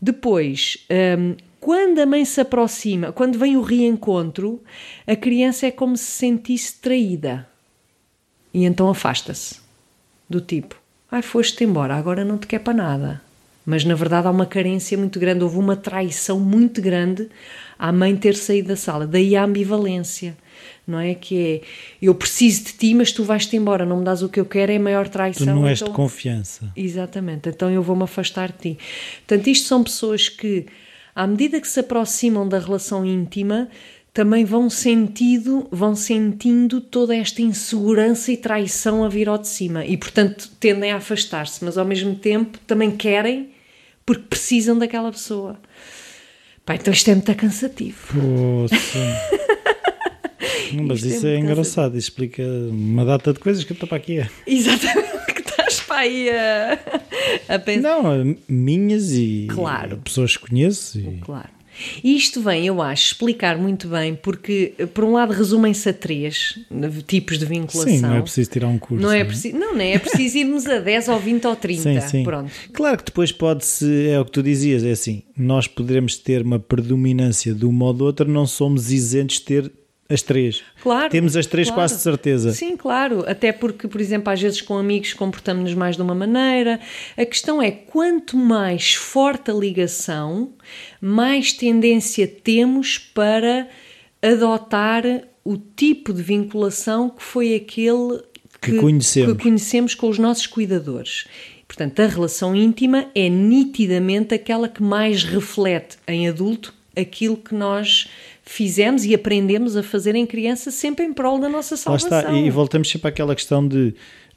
Depois, 0.00 0.76
um, 1.18 1.34
quando 1.58 1.98
a 1.98 2.06
mãe 2.06 2.24
se 2.24 2.40
aproxima, 2.40 3.10
quando 3.10 3.36
vem 3.36 3.56
o 3.56 3.62
reencontro, 3.62 4.62
a 5.08 5.16
criança 5.16 5.66
é 5.66 5.72
como 5.72 5.96
se 5.96 6.04
sentisse 6.04 6.80
traída. 6.80 7.48
E 8.54 8.64
então 8.64 8.88
afasta-se 8.88 9.61
do 10.32 10.40
tipo, 10.40 10.74
ai, 11.10 11.22
foste 11.22 11.62
embora, 11.62 11.94
agora 11.94 12.24
não 12.24 12.38
te 12.38 12.46
quer 12.46 12.58
para 12.58 12.74
nada. 12.74 13.22
Mas 13.64 13.84
na 13.84 13.94
verdade 13.94 14.26
há 14.26 14.30
uma 14.30 14.46
carência 14.46 14.98
muito 14.98 15.20
grande, 15.20 15.44
houve 15.44 15.56
uma 15.56 15.76
traição 15.76 16.40
muito 16.40 16.82
grande 16.82 17.28
à 17.78 17.92
mãe 17.92 18.16
ter 18.16 18.34
saído 18.34 18.68
da 18.68 18.76
sala. 18.76 19.06
Daí 19.06 19.36
a 19.36 19.44
ambivalência, 19.44 20.36
não 20.84 20.98
é? 20.98 21.14
Que 21.14 21.36
é 21.38 21.60
eu 22.00 22.14
preciso 22.14 22.64
de 22.64 22.72
ti, 22.72 22.94
mas 22.94 23.12
tu 23.12 23.22
vais-te 23.22 23.56
embora, 23.56 23.86
não 23.86 23.98
me 23.98 24.04
dás 24.04 24.22
o 24.22 24.28
que 24.28 24.40
eu 24.40 24.44
quero, 24.44 24.72
é 24.72 24.76
a 24.76 24.80
maior 24.80 25.08
traição. 25.08 25.46
Tu 25.46 25.52
não 25.52 25.66
és 25.66 25.80
então... 25.80 25.92
de 25.92 25.94
confiança. 25.94 26.72
Exatamente, 26.74 27.48
então 27.50 27.70
eu 27.70 27.82
vou-me 27.82 28.02
afastar 28.02 28.50
de 28.50 28.58
ti. 28.58 28.78
Portanto, 29.26 29.46
isto 29.46 29.68
são 29.68 29.84
pessoas 29.84 30.28
que, 30.28 30.66
à 31.14 31.24
medida 31.24 31.60
que 31.60 31.68
se 31.68 31.78
aproximam 31.78 32.48
da 32.48 32.58
relação 32.58 33.04
íntima, 33.06 33.68
também 34.12 34.44
vão 34.44 34.68
sentindo, 34.68 35.66
vão 35.70 35.96
sentindo 35.96 36.80
toda 36.80 37.16
esta 37.16 37.40
insegurança 37.40 38.30
e 38.30 38.36
traição 38.36 39.04
a 39.04 39.08
vir 39.08 39.28
ao 39.28 39.38
de 39.38 39.48
cima 39.48 39.86
e, 39.86 39.96
portanto, 39.96 40.50
tendem 40.60 40.92
a 40.92 40.96
afastar-se, 40.96 41.64
mas 41.64 41.78
ao 41.78 41.84
mesmo 41.84 42.14
tempo 42.14 42.58
também 42.66 42.90
querem 42.90 43.50
porque 44.04 44.24
precisam 44.28 44.78
daquela 44.78 45.10
pessoa. 45.10 45.58
Pá, 46.64 46.74
então 46.74 46.92
isto 46.92 47.10
é 47.10 47.14
muito 47.14 47.34
cansativo. 47.34 47.98
Poxa. 48.12 48.98
mas 50.86 50.98
isto, 50.98 51.16
isso 51.16 51.26
é, 51.26 51.34
é 51.34 51.38
engraçado, 51.38 51.96
isso 51.96 52.08
explica 52.10 52.42
uma 52.42 53.04
data 53.04 53.32
de 53.32 53.38
coisas 53.38 53.64
que 53.64 53.72
eu 53.72 53.74
estou 53.74 53.88
para 53.88 53.96
aqui. 53.96 54.18
Exatamente, 54.46 55.32
que 55.34 55.40
estás 55.40 55.80
para 55.80 55.96
aí 56.00 56.28
a, 56.28 56.78
a 57.48 57.58
pensar. 57.58 58.02
Não, 58.02 58.36
minhas 58.46 59.10
e 59.12 59.48
claro. 59.50 59.96
pessoas 59.98 60.36
que 60.36 60.48
conheço. 60.48 60.98
E... 60.98 61.18
Claro. 61.22 61.61
E 62.02 62.16
isto 62.16 62.40
vem, 62.40 62.66
eu 62.66 62.80
acho, 62.80 63.12
explicar 63.12 63.56
muito 63.56 63.88
bem, 63.88 64.14
porque, 64.14 64.74
por 64.94 65.04
um 65.04 65.12
lado, 65.12 65.32
resumem-se 65.32 65.88
a 65.88 65.92
três 65.92 66.58
tipos 67.06 67.38
de 67.38 67.44
vinculação. 67.44 67.92
Sim, 67.92 68.00
não 68.00 68.14
é 68.14 68.22
preciso 68.22 68.50
tirar 68.50 68.68
um 68.68 68.78
curso. 68.78 69.02
Não 69.02 69.12
é, 69.12 69.20
é? 69.20 69.24
preciso, 69.24 69.56
não, 69.56 69.74
não 69.74 69.80
é 69.80 69.98
preciso 69.98 70.38
irmos 70.38 70.66
a 70.66 70.78
10 70.78 71.08
ou 71.08 71.18
20 71.18 71.46
ou 71.46 71.56
30. 71.56 71.82
Sim, 71.82 72.08
sim. 72.08 72.24
Pronto. 72.24 72.50
Claro 72.72 72.98
que 72.98 73.04
depois 73.04 73.32
pode-se, 73.32 74.08
é 74.08 74.20
o 74.20 74.24
que 74.24 74.32
tu 74.32 74.42
dizias, 74.42 74.84
é 74.84 74.90
assim, 74.90 75.22
nós 75.36 75.66
poderemos 75.66 76.16
ter 76.16 76.42
uma 76.42 76.58
predominância 76.58 77.54
de 77.54 77.64
uma 77.64 77.86
ou 77.86 77.94
de 77.94 78.02
outra, 78.02 78.26
não 78.26 78.46
somos 78.46 78.90
isentos 78.90 79.36
de 79.36 79.42
ter 79.42 79.72
as 80.12 80.22
três. 80.22 80.62
Claro. 80.82 81.10
Temos 81.10 81.36
as 81.36 81.46
três 81.46 81.68
claro. 81.68 81.80
quase 81.80 81.96
de 81.96 82.02
certeza. 82.02 82.52
Sim, 82.52 82.76
claro. 82.76 83.24
Até 83.26 83.52
porque, 83.52 83.88
por 83.88 84.00
exemplo, 84.00 84.32
às 84.32 84.40
vezes 84.40 84.60
com 84.60 84.76
amigos 84.76 85.14
comportamos-nos 85.14 85.74
mais 85.74 85.96
de 85.96 86.02
uma 86.02 86.14
maneira. 86.14 86.80
A 87.16 87.24
questão 87.24 87.62
é 87.62 87.70
quanto 87.70 88.36
mais 88.36 88.94
forte 88.94 89.50
a 89.50 89.54
ligação, 89.54 90.52
mais 91.00 91.52
tendência 91.52 92.26
temos 92.26 92.98
para 92.98 93.68
adotar 94.20 95.04
o 95.44 95.56
tipo 95.56 96.12
de 96.12 96.22
vinculação 96.22 97.10
que 97.10 97.22
foi 97.22 97.54
aquele 97.54 98.22
que, 98.60 98.72
que 98.72 98.78
conhecemos. 98.78 99.32
que 99.32 99.42
conhecemos 99.42 99.94
com 99.94 100.08
os 100.08 100.18
nossos 100.18 100.46
cuidadores. 100.46 101.26
Portanto, 101.66 102.00
a 102.00 102.06
relação 102.06 102.54
íntima 102.54 103.06
é 103.14 103.28
nitidamente 103.28 104.34
aquela 104.34 104.68
que 104.68 104.82
mais 104.82 105.24
reflete 105.24 105.96
em 106.06 106.28
adulto 106.28 106.72
aquilo 106.96 107.36
que 107.36 107.54
nós 107.54 108.08
fizemos 108.42 109.04
e 109.04 109.14
aprendemos 109.14 109.76
a 109.76 109.82
fazer 109.82 110.14
em 110.14 110.26
criança 110.26 110.70
sempre 110.70 111.04
em 111.04 111.12
prol 111.12 111.38
da 111.38 111.48
nossa 111.48 111.76
salvação. 111.76 112.10
Lá 112.10 112.20
está, 112.20 112.32
e 112.32 112.50
voltamos 112.50 112.90
sempre 112.90 113.08
àquela 113.08 113.34
questão 113.34 113.66
de 113.66 113.94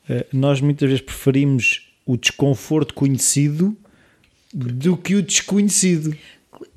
uh, 0.09 0.25
nós 0.31 0.61
muitas 0.61 0.87
vezes 0.87 1.03
preferimos 1.03 1.87
o 2.05 2.15
desconforto 2.15 2.93
conhecido 2.93 3.75
do 4.53 4.95
que 4.95 5.15
o 5.15 5.21
desconhecido. 5.21 6.15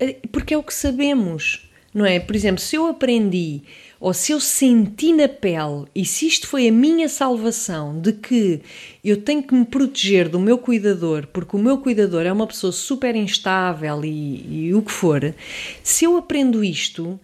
Eh, 0.00 0.16
porque 0.32 0.54
é 0.54 0.58
o 0.58 0.62
que 0.62 0.74
sabemos, 0.74 1.68
não 1.94 2.04
é? 2.04 2.18
Por 2.18 2.34
exemplo, 2.34 2.60
se 2.60 2.74
eu 2.74 2.86
aprendi 2.86 3.62
ou 4.00 4.14
se 4.14 4.32
eu 4.32 4.40
senti 4.40 5.12
na 5.12 5.28
pele 5.28 5.86
e 5.94 6.04
se 6.04 6.26
isto 6.26 6.46
foi 6.46 6.68
a 6.68 6.72
minha 6.72 7.08
salvação 7.08 8.00
de 8.00 8.12
que 8.12 8.60
eu 9.04 9.20
tenho 9.20 9.42
que 9.42 9.54
me 9.54 9.64
proteger 9.64 10.28
do 10.28 10.38
meu 10.38 10.56
cuidador 10.56 11.26
porque 11.26 11.56
o 11.56 11.58
meu 11.58 11.78
cuidador 11.78 12.24
é 12.24 12.32
uma 12.32 12.46
pessoa 12.46 12.72
super 12.72 13.16
instável 13.16 14.04
e, 14.04 14.68
e 14.68 14.74
o 14.74 14.82
que 14.82 14.92
for, 14.92 15.34
se 15.82 16.04
eu 16.04 16.16
aprendo 16.16 16.62
isto, 16.62 17.18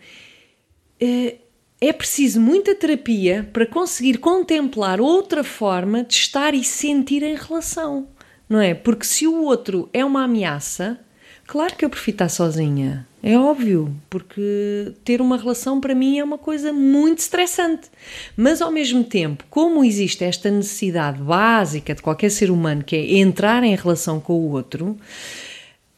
é, 1.00 1.36
é 1.80 1.92
preciso 1.92 2.40
muita 2.40 2.74
terapia 2.74 3.48
para 3.52 3.66
conseguir 3.66 4.18
contemplar 4.18 5.00
outra 5.00 5.44
forma 5.44 6.02
de 6.02 6.14
estar 6.14 6.54
e 6.54 6.64
sentir 6.64 7.22
em 7.22 7.36
relação, 7.36 8.08
não 8.48 8.60
é? 8.60 8.74
Porque 8.74 9.04
se 9.04 9.26
o 9.26 9.42
outro 9.42 9.88
é 9.92 10.04
uma 10.04 10.24
ameaça, 10.24 10.98
claro 11.46 11.76
que 11.76 11.84
eu 11.84 11.90
prefiro 11.90 12.14
estar 12.14 12.28
sozinha 12.28 13.06
é 13.26 13.38
óbvio, 13.38 13.96
porque 14.10 14.92
ter 15.02 15.22
uma 15.22 15.38
relação 15.38 15.80
para 15.80 15.94
mim 15.94 16.18
é 16.18 16.24
uma 16.24 16.36
coisa 16.36 16.74
muito 16.74 17.20
estressante. 17.20 17.88
Mas 18.36 18.60
ao 18.60 18.70
mesmo 18.70 19.02
tempo, 19.02 19.44
como 19.48 19.82
existe 19.82 20.22
esta 20.24 20.50
necessidade 20.50 21.22
básica 21.22 21.94
de 21.94 22.02
qualquer 22.02 22.30
ser 22.30 22.50
humano 22.50 22.84
que 22.84 22.94
é 22.94 23.16
entrar 23.16 23.64
em 23.64 23.74
relação 23.74 24.20
com 24.20 24.34
o 24.34 24.50
outro, 24.50 24.98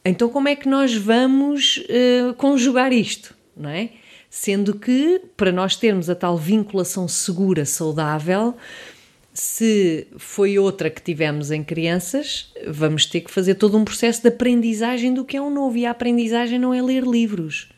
então 0.05 0.29
como 0.29 0.47
é 0.47 0.55
que 0.55 0.69
nós 0.69 0.95
vamos 0.95 1.83
uh, 1.89 2.33
conjugar 2.35 2.93
isto, 2.93 3.35
não 3.57 3.71
é? 3.71 3.89
Sendo 4.29 4.75
que 4.75 5.21
para 5.35 5.51
nós 5.51 5.75
termos 5.75 6.09
a 6.09 6.15
tal 6.15 6.37
vinculação 6.37 7.09
segura, 7.09 7.65
saudável, 7.65 8.55
se 9.39 10.07
foi 10.17 10.57
outra 10.57 10.89
que 10.89 10.99
tivemos 10.99 11.51
em 11.51 11.63
crianças, 11.63 12.51
vamos 12.67 13.05
ter 13.05 13.21
que 13.21 13.29
fazer 13.29 13.53
todo 13.53 13.77
um 13.77 13.85
processo 13.85 14.19
de 14.19 14.29
aprendizagem 14.29 15.13
do 15.13 15.23
que 15.23 15.37
é 15.37 15.41
um 15.41 15.51
novo. 15.51 15.77
E 15.77 15.85
a 15.85 15.91
aprendizagem 15.91 16.57
não 16.57 16.73
é 16.73 16.81
ler 16.81 17.03
livros. 17.03 17.69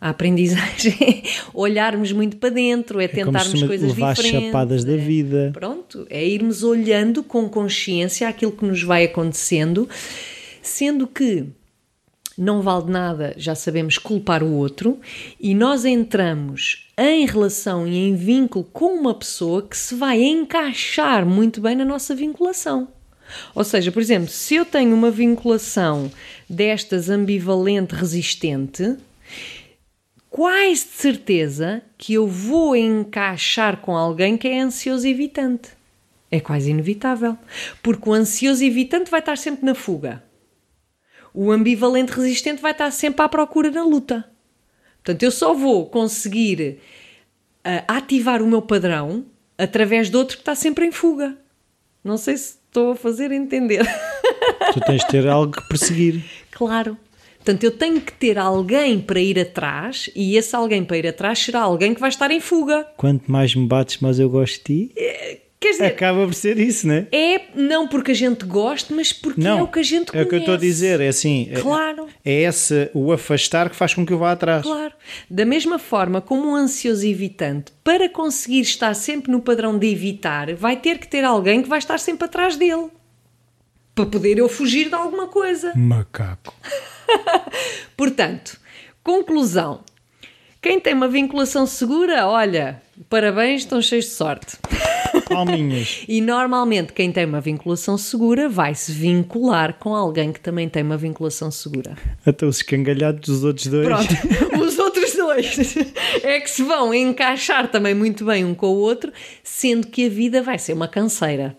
A 0.00 0.08
aprendizagem 0.08 0.96
é 1.00 1.22
olharmos 1.54 2.10
muito 2.10 2.36
para 2.38 2.50
dentro, 2.50 3.00
é, 3.00 3.04
é 3.04 3.08
tentarmos 3.08 3.62
coisas 3.62 3.94
levar 3.94 4.14
diferentes. 4.14 4.46
chapadas 4.46 4.84
da 4.84 4.96
vida. 4.96 5.52
Pronto, 5.54 6.04
é 6.10 6.26
irmos 6.26 6.64
olhando 6.64 7.22
com 7.22 7.48
consciência 7.48 8.28
aquilo 8.28 8.50
que 8.50 8.64
nos 8.64 8.82
vai 8.82 9.04
acontecendo, 9.04 9.88
sendo 10.60 11.06
que 11.06 11.46
não 12.40 12.62
vale 12.62 12.86
de 12.86 12.90
nada, 12.90 13.34
já 13.36 13.54
sabemos 13.54 13.98
culpar 13.98 14.42
o 14.42 14.52
outro, 14.52 14.98
e 15.40 15.54
nós 15.54 15.84
entramos 15.84 16.88
em 16.96 17.26
relação 17.26 17.86
e 17.86 17.96
em 17.96 18.14
vínculo 18.14 18.64
com 18.72 18.94
uma 18.94 19.14
pessoa 19.14 19.62
que 19.62 19.76
se 19.76 19.94
vai 19.94 20.22
encaixar 20.22 21.26
muito 21.26 21.60
bem 21.60 21.74
na 21.76 21.84
nossa 21.84 22.14
vinculação. 22.14 22.88
Ou 23.54 23.64
seja, 23.64 23.92
por 23.92 24.00
exemplo, 24.00 24.28
se 24.28 24.54
eu 24.54 24.64
tenho 24.64 24.94
uma 24.94 25.10
vinculação 25.10 26.10
destas 26.48 27.10
ambivalente 27.10 27.94
resistente, 27.94 28.96
quase 30.30 30.84
de 30.84 30.92
certeza 30.92 31.82
que 31.96 32.14
eu 32.14 32.26
vou 32.26 32.74
encaixar 32.74 33.78
com 33.78 33.96
alguém 33.96 34.36
que 34.36 34.48
é 34.48 34.60
ansioso 34.60 35.06
evitante. 35.06 35.70
É 36.30 36.40
quase 36.40 36.70
inevitável. 36.70 37.36
Porque 37.82 38.08
o 38.08 38.12
ansioso 38.12 38.62
evitante 38.62 39.10
vai 39.10 39.20
estar 39.20 39.36
sempre 39.38 39.64
na 39.64 39.74
fuga. 39.74 40.22
O 41.40 41.52
ambivalente 41.52 42.10
resistente 42.10 42.60
vai 42.60 42.72
estar 42.72 42.90
sempre 42.90 43.24
à 43.24 43.28
procura 43.28 43.70
na 43.70 43.84
luta. 43.84 44.28
Portanto, 44.96 45.22
eu 45.22 45.30
só 45.30 45.54
vou 45.54 45.86
conseguir 45.86 46.80
uh, 47.64 47.84
ativar 47.86 48.42
o 48.42 48.46
meu 48.48 48.60
padrão 48.60 49.24
através 49.56 50.10
de 50.10 50.16
outro 50.16 50.36
que 50.36 50.42
está 50.42 50.56
sempre 50.56 50.84
em 50.84 50.90
fuga. 50.90 51.38
Não 52.02 52.16
sei 52.16 52.36
se 52.36 52.56
estou 52.66 52.90
a 52.90 52.96
fazer 52.96 53.30
entender. 53.30 53.86
Tu 54.74 54.80
tens 54.80 55.04
de 55.04 55.06
ter 55.06 55.28
algo 55.28 55.52
que 55.52 55.68
perseguir. 55.68 56.24
Claro. 56.50 56.98
Portanto, 57.36 57.62
eu 57.62 57.70
tenho 57.70 58.00
que 58.00 58.12
ter 58.14 58.36
alguém 58.36 59.00
para 59.00 59.20
ir 59.20 59.38
atrás 59.38 60.10
e 60.16 60.36
esse 60.36 60.56
alguém 60.56 60.84
para 60.84 60.98
ir 60.98 61.06
atrás 61.06 61.38
será 61.38 61.60
alguém 61.60 61.94
que 61.94 62.00
vai 62.00 62.08
estar 62.08 62.32
em 62.32 62.40
fuga. 62.40 62.84
Quanto 62.96 63.30
mais 63.30 63.54
me 63.54 63.64
bates, 63.64 63.98
mais 63.98 64.18
eu 64.18 64.28
gosto 64.28 64.56
de 64.56 64.88
ti. 64.88 64.94
Quer 65.60 65.72
dizer, 65.72 65.86
Acaba 65.86 66.24
por 66.24 66.34
ser 66.34 66.56
isso, 66.56 66.86
não 66.86 66.94
é? 66.94 67.06
é 67.10 67.48
não 67.56 67.88
porque 67.88 68.12
a 68.12 68.14
gente 68.14 68.44
goste, 68.44 68.92
mas 68.92 69.12
porque 69.12 69.40
Não, 69.40 69.58
é 69.58 69.62
o 69.62 69.66
que 69.66 69.80
a 69.80 69.82
gente 69.82 70.08
é 70.08 70.12
conhece. 70.12 70.26
o 70.26 70.28
que 70.28 70.34
eu 70.36 70.38
estou 70.38 70.54
a 70.54 70.58
dizer, 70.58 71.00
é 71.00 71.08
assim, 71.08 71.48
é- 71.50 71.60
Claro. 71.60 72.06
é, 72.24 72.42
esse 72.42 72.88
o 72.94 73.10
afastar 73.12 73.68
que 73.68 73.74
faz 73.74 73.92
com 73.92 74.06
que 74.06 74.12
eu 74.12 74.18
vá 74.18 74.30
atrás. 74.30 74.62
Claro. 74.62 74.92
Da 75.28 75.44
mesma 75.44 75.76
forma 75.78 76.20
como 76.20 76.48
um 76.50 76.54
ansioso 76.54 77.04
evitante, 77.04 77.72
para 77.82 78.08
conseguir 78.08 78.60
estar 78.60 78.94
sempre 78.94 79.32
no 79.32 79.40
padrão 79.40 79.76
de 79.76 79.88
evitar, 79.90 80.54
vai 80.54 80.76
ter 80.76 80.96
que 80.98 81.08
ter 81.08 81.24
alguém 81.24 81.60
que 81.60 81.68
vai 81.68 81.78
estar 81.80 81.98
sempre 81.98 82.26
atrás 82.26 82.56
dele. 82.56 82.86
Para 83.96 84.06
poder 84.06 84.38
eu 84.38 84.48
fugir 84.48 84.88
de 84.88 84.94
alguma 84.94 85.26
coisa. 85.26 85.72
Macaco. 85.74 86.54
Portanto, 87.96 88.58
conclusão. 89.02 89.80
Quem 90.62 90.78
tem 90.80 90.94
uma 90.94 91.08
vinculação 91.08 91.66
segura, 91.66 92.26
olha, 92.28 92.80
parabéns, 93.08 93.62
estão 93.62 93.80
cheios 93.82 94.04
de 94.06 94.10
sorte. 94.12 94.56
Palminhas. 95.28 96.04
E 96.08 96.20
normalmente 96.20 96.92
quem 96.92 97.12
tem 97.12 97.24
uma 97.24 97.40
vinculação 97.40 97.98
segura 97.98 98.48
vai 98.48 98.74
se 98.74 98.92
vincular 98.92 99.74
com 99.78 99.94
alguém 99.94 100.32
que 100.32 100.40
também 100.40 100.68
tem 100.68 100.82
uma 100.82 100.96
vinculação 100.96 101.50
segura. 101.50 101.96
Até 102.24 102.46
os 102.46 102.56
escangalhados 102.56 103.28
dos 103.28 103.44
outros 103.44 103.66
dois. 103.66 103.86
Pronto, 103.86 104.14
os 104.64 104.78
outros 104.78 105.12
dois 105.14 105.76
é 106.22 106.40
que 106.40 106.50
se 106.50 106.62
vão 106.62 106.92
encaixar 106.94 107.70
também 107.70 107.94
muito 107.94 108.24
bem 108.24 108.44
um 108.44 108.54
com 108.54 108.68
o 108.68 108.76
outro, 108.78 109.12
sendo 109.42 109.86
que 109.86 110.06
a 110.06 110.08
vida 110.08 110.42
vai 110.42 110.58
ser 110.58 110.72
uma 110.72 110.88
canseira. 110.88 111.56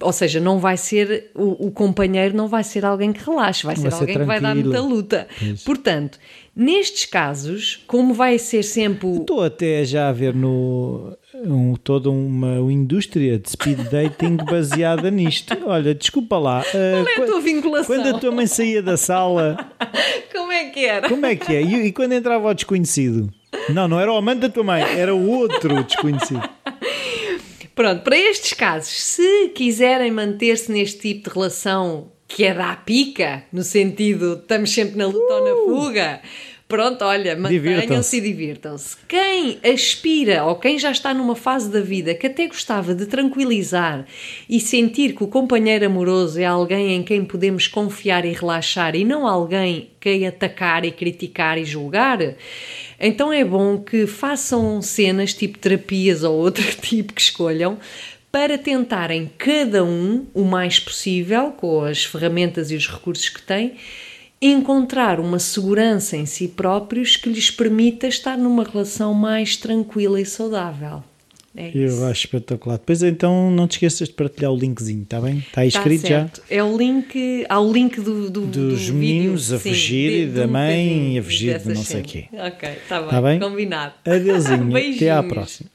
Ou 0.00 0.12
seja, 0.12 0.38
não 0.38 0.58
vai 0.58 0.76
ser 0.76 1.30
o, 1.34 1.68
o 1.68 1.70
companheiro 1.70 2.36
não 2.36 2.46
vai 2.46 2.62
ser 2.62 2.84
alguém 2.84 3.10
que 3.12 3.24
relaxe, 3.24 3.64
vai 3.64 3.74
ser 3.76 3.82
Vai 3.82 3.90
ser 3.92 4.00
alguém 4.00 4.18
que 4.18 4.24
vai 4.24 4.40
dar 4.40 4.52
tranquilo. 4.52 4.70
muita 4.74 4.94
luta. 4.94 5.28
Portanto, 5.64 6.18
nestes 6.54 7.06
casos, 7.06 7.82
como 7.86 8.12
vai 8.12 8.38
ser 8.38 8.62
sempre 8.62 9.06
o, 9.06 9.16
Estou 9.20 9.42
até 9.42 9.82
já 9.84 10.08
a 10.08 10.12
ver 10.12 10.34
no 10.34 11.16
um, 11.34 11.74
toda 11.74 12.10
uma 12.10 12.56
indústria 12.72 13.38
de 13.38 13.50
speed 13.50 13.78
dating 13.90 14.36
baseada 14.50 15.10
nisto. 15.10 15.56
Olha, 15.66 15.94
desculpa 15.94 16.38
lá. 16.38 16.60
ah, 16.60 17.04
Qual 17.14 17.26
é 17.26 17.28
a 17.28 17.32
tua 17.32 17.40
vinculação? 17.40 17.96
Quando 17.96 18.14
a 18.16 18.18
tua 18.18 18.30
mãe 18.32 18.46
saía 18.46 18.82
da 18.82 18.96
sala, 18.96 19.56
Como 20.32 20.50
é 20.52 20.64
que 20.70 20.84
era? 20.84 21.08
como 21.08 21.26
é 21.26 21.36
que 21.36 21.54
é? 21.54 21.62
E, 21.62 21.86
e 21.86 21.92
quando 21.92 22.12
entrava 22.12 22.48
o 22.48 22.54
desconhecido? 22.54 23.32
Não, 23.68 23.86
não 23.88 24.00
era 24.00 24.12
o 24.12 24.16
amante 24.16 24.40
da 24.40 24.48
tua 24.48 24.64
mãe, 24.64 24.82
era 24.82 25.14
o 25.14 25.28
outro 25.28 25.82
desconhecido. 25.84 26.42
Pronto, 27.74 28.02
para 28.02 28.16
estes 28.16 28.52
casos, 28.52 28.90
se 28.92 29.48
quiserem 29.54 30.10
manter-se 30.10 30.70
neste 30.70 31.00
tipo 31.00 31.28
de 31.30 31.34
relação 31.34 32.10
que 32.28 32.44
é 32.44 32.54
da 32.54 32.76
pica, 32.76 33.42
no 33.52 33.62
sentido 33.64 34.34
estamos 34.40 34.72
sempre 34.72 34.96
na 34.96 35.06
luta 35.06 35.34
ou 35.34 35.44
na 35.44 35.64
fuga, 35.80 36.20
pronto, 36.70 37.04
olha, 37.04 37.36
mantenham-se 37.36 38.16
e 38.16 38.20
divirtam-se. 38.20 38.96
Quem 39.08 39.58
aspira 39.64 40.44
ou 40.44 40.54
quem 40.54 40.78
já 40.78 40.92
está 40.92 41.12
numa 41.12 41.34
fase 41.34 41.68
da 41.68 41.80
vida 41.80 42.14
que 42.14 42.28
até 42.28 42.46
gostava 42.46 42.94
de 42.94 43.06
tranquilizar 43.06 44.06
e 44.48 44.60
sentir 44.60 45.14
que 45.14 45.24
o 45.24 45.26
companheiro 45.26 45.84
amoroso 45.84 46.40
é 46.40 46.46
alguém 46.46 46.94
em 46.94 47.02
quem 47.02 47.24
podemos 47.24 47.66
confiar 47.66 48.24
e 48.24 48.32
relaxar 48.32 48.94
e 48.94 49.04
não 49.04 49.26
alguém 49.26 49.90
que 50.00 50.24
atacar 50.24 50.84
e 50.84 50.92
criticar 50.92 51.58
e 51.58 51.64
julgar, 51.64 52.18
então 52.98 53.32
é 53.32 53.44
bom 53.44 53.76
que 53.76 54.06
façam 54.06 54.80
cenas 54.80 55.34
tipo 55.34 55.58
terapias 55.58 56.22
ou 56.22 56.36
outro 56.36 56.64
tipo 56.80 57.12
que 57.12 57.20
escolham 57.20 57.78
para 58.30 58.56
tentarem 58.56 59.28
cada 59.36 59.84
um, 59.84 60.24
o 60.32 60.44
mais 60.44 60.78
possível, 60.78 61.50
com 61.50 61.82
as 61.82 62.04
ferramentas 62.04 62.70
e 62.70 62.76
os 62.76 62.86
recursos 62.86 63.28
que 63.28 63.42
têm, 63.42 63.74
encontrar 64.42 65.20
uma 65.20 65.38
segurança 65.38 66.16
em 66.16 66.24
si 66.26 66.48
próprios 66.48 67.16
que 67.16 67.28
lhes 67.28 67.50
permita 67.50 68.06
estar 68.06 68.38
numa 68.38 68.64
relação 68.64 69.12
mais 69.12 69.56
tranquila 69.56 70.20
e 70.20 70.24
saudável. 70.24 71.02
É. 71.54 71.72
Eu 71.74 72.06
acho 72.06 72.26
espetacular. 72.26 72.78
Depois 72.78 73.02
então 73.02 73.50
não 73.50 73.66
te 73.66 73.72
esqueças 73.72 74.06
de 74.08 74.14
partilhar 74.14 74.52
o 74.52 74.56
linkzinho, 74.56 75.02
está 75.02 75.20
bem? 75.20 75.38
Está 75.38 75.62
aí 75.62 75.70
Tá 75.72 75.78
escrito 75.80 76.02
já. 76.02 76.08
certo. 76.20 76.42
É 76.48 76.62
o 76.62 76.76
link, 76.76 77.44
há 77.48 77.58
o 77.60 77.72
link 77.72 78.00
do, 78.00 78.30
do 78.30 78.46
Dos 78.46 78.86
do 78.86 78.94
meninos 78.94 79.48
vídeo, 79.50 79.56
a 79.56 79.58
sim, 79.58 79.68
fugir 79.70 80.10
de- 80.10 80.22
e 80.22 80.26
da 80.26 80.46
mãe 80.46 81.18
a 81.18 81.22
fugir 81.24 81.58
de 81.58 81.68
não 81.68 81.82
sei 81.82 81.84
cenas. 82.04 82.10
quê. 82.12 82.24
Ok, 82.32 82.68
está 82.68 83.00
bem, 83.00 83.10
Tá 83.10 83.20
bem? 83.22 83.40
combinado. 83.40 83.94
Adeusinho. 84.06 84.70
Até 84.96 85.10
à 85.10 85.22
próxima. 85.24 85.68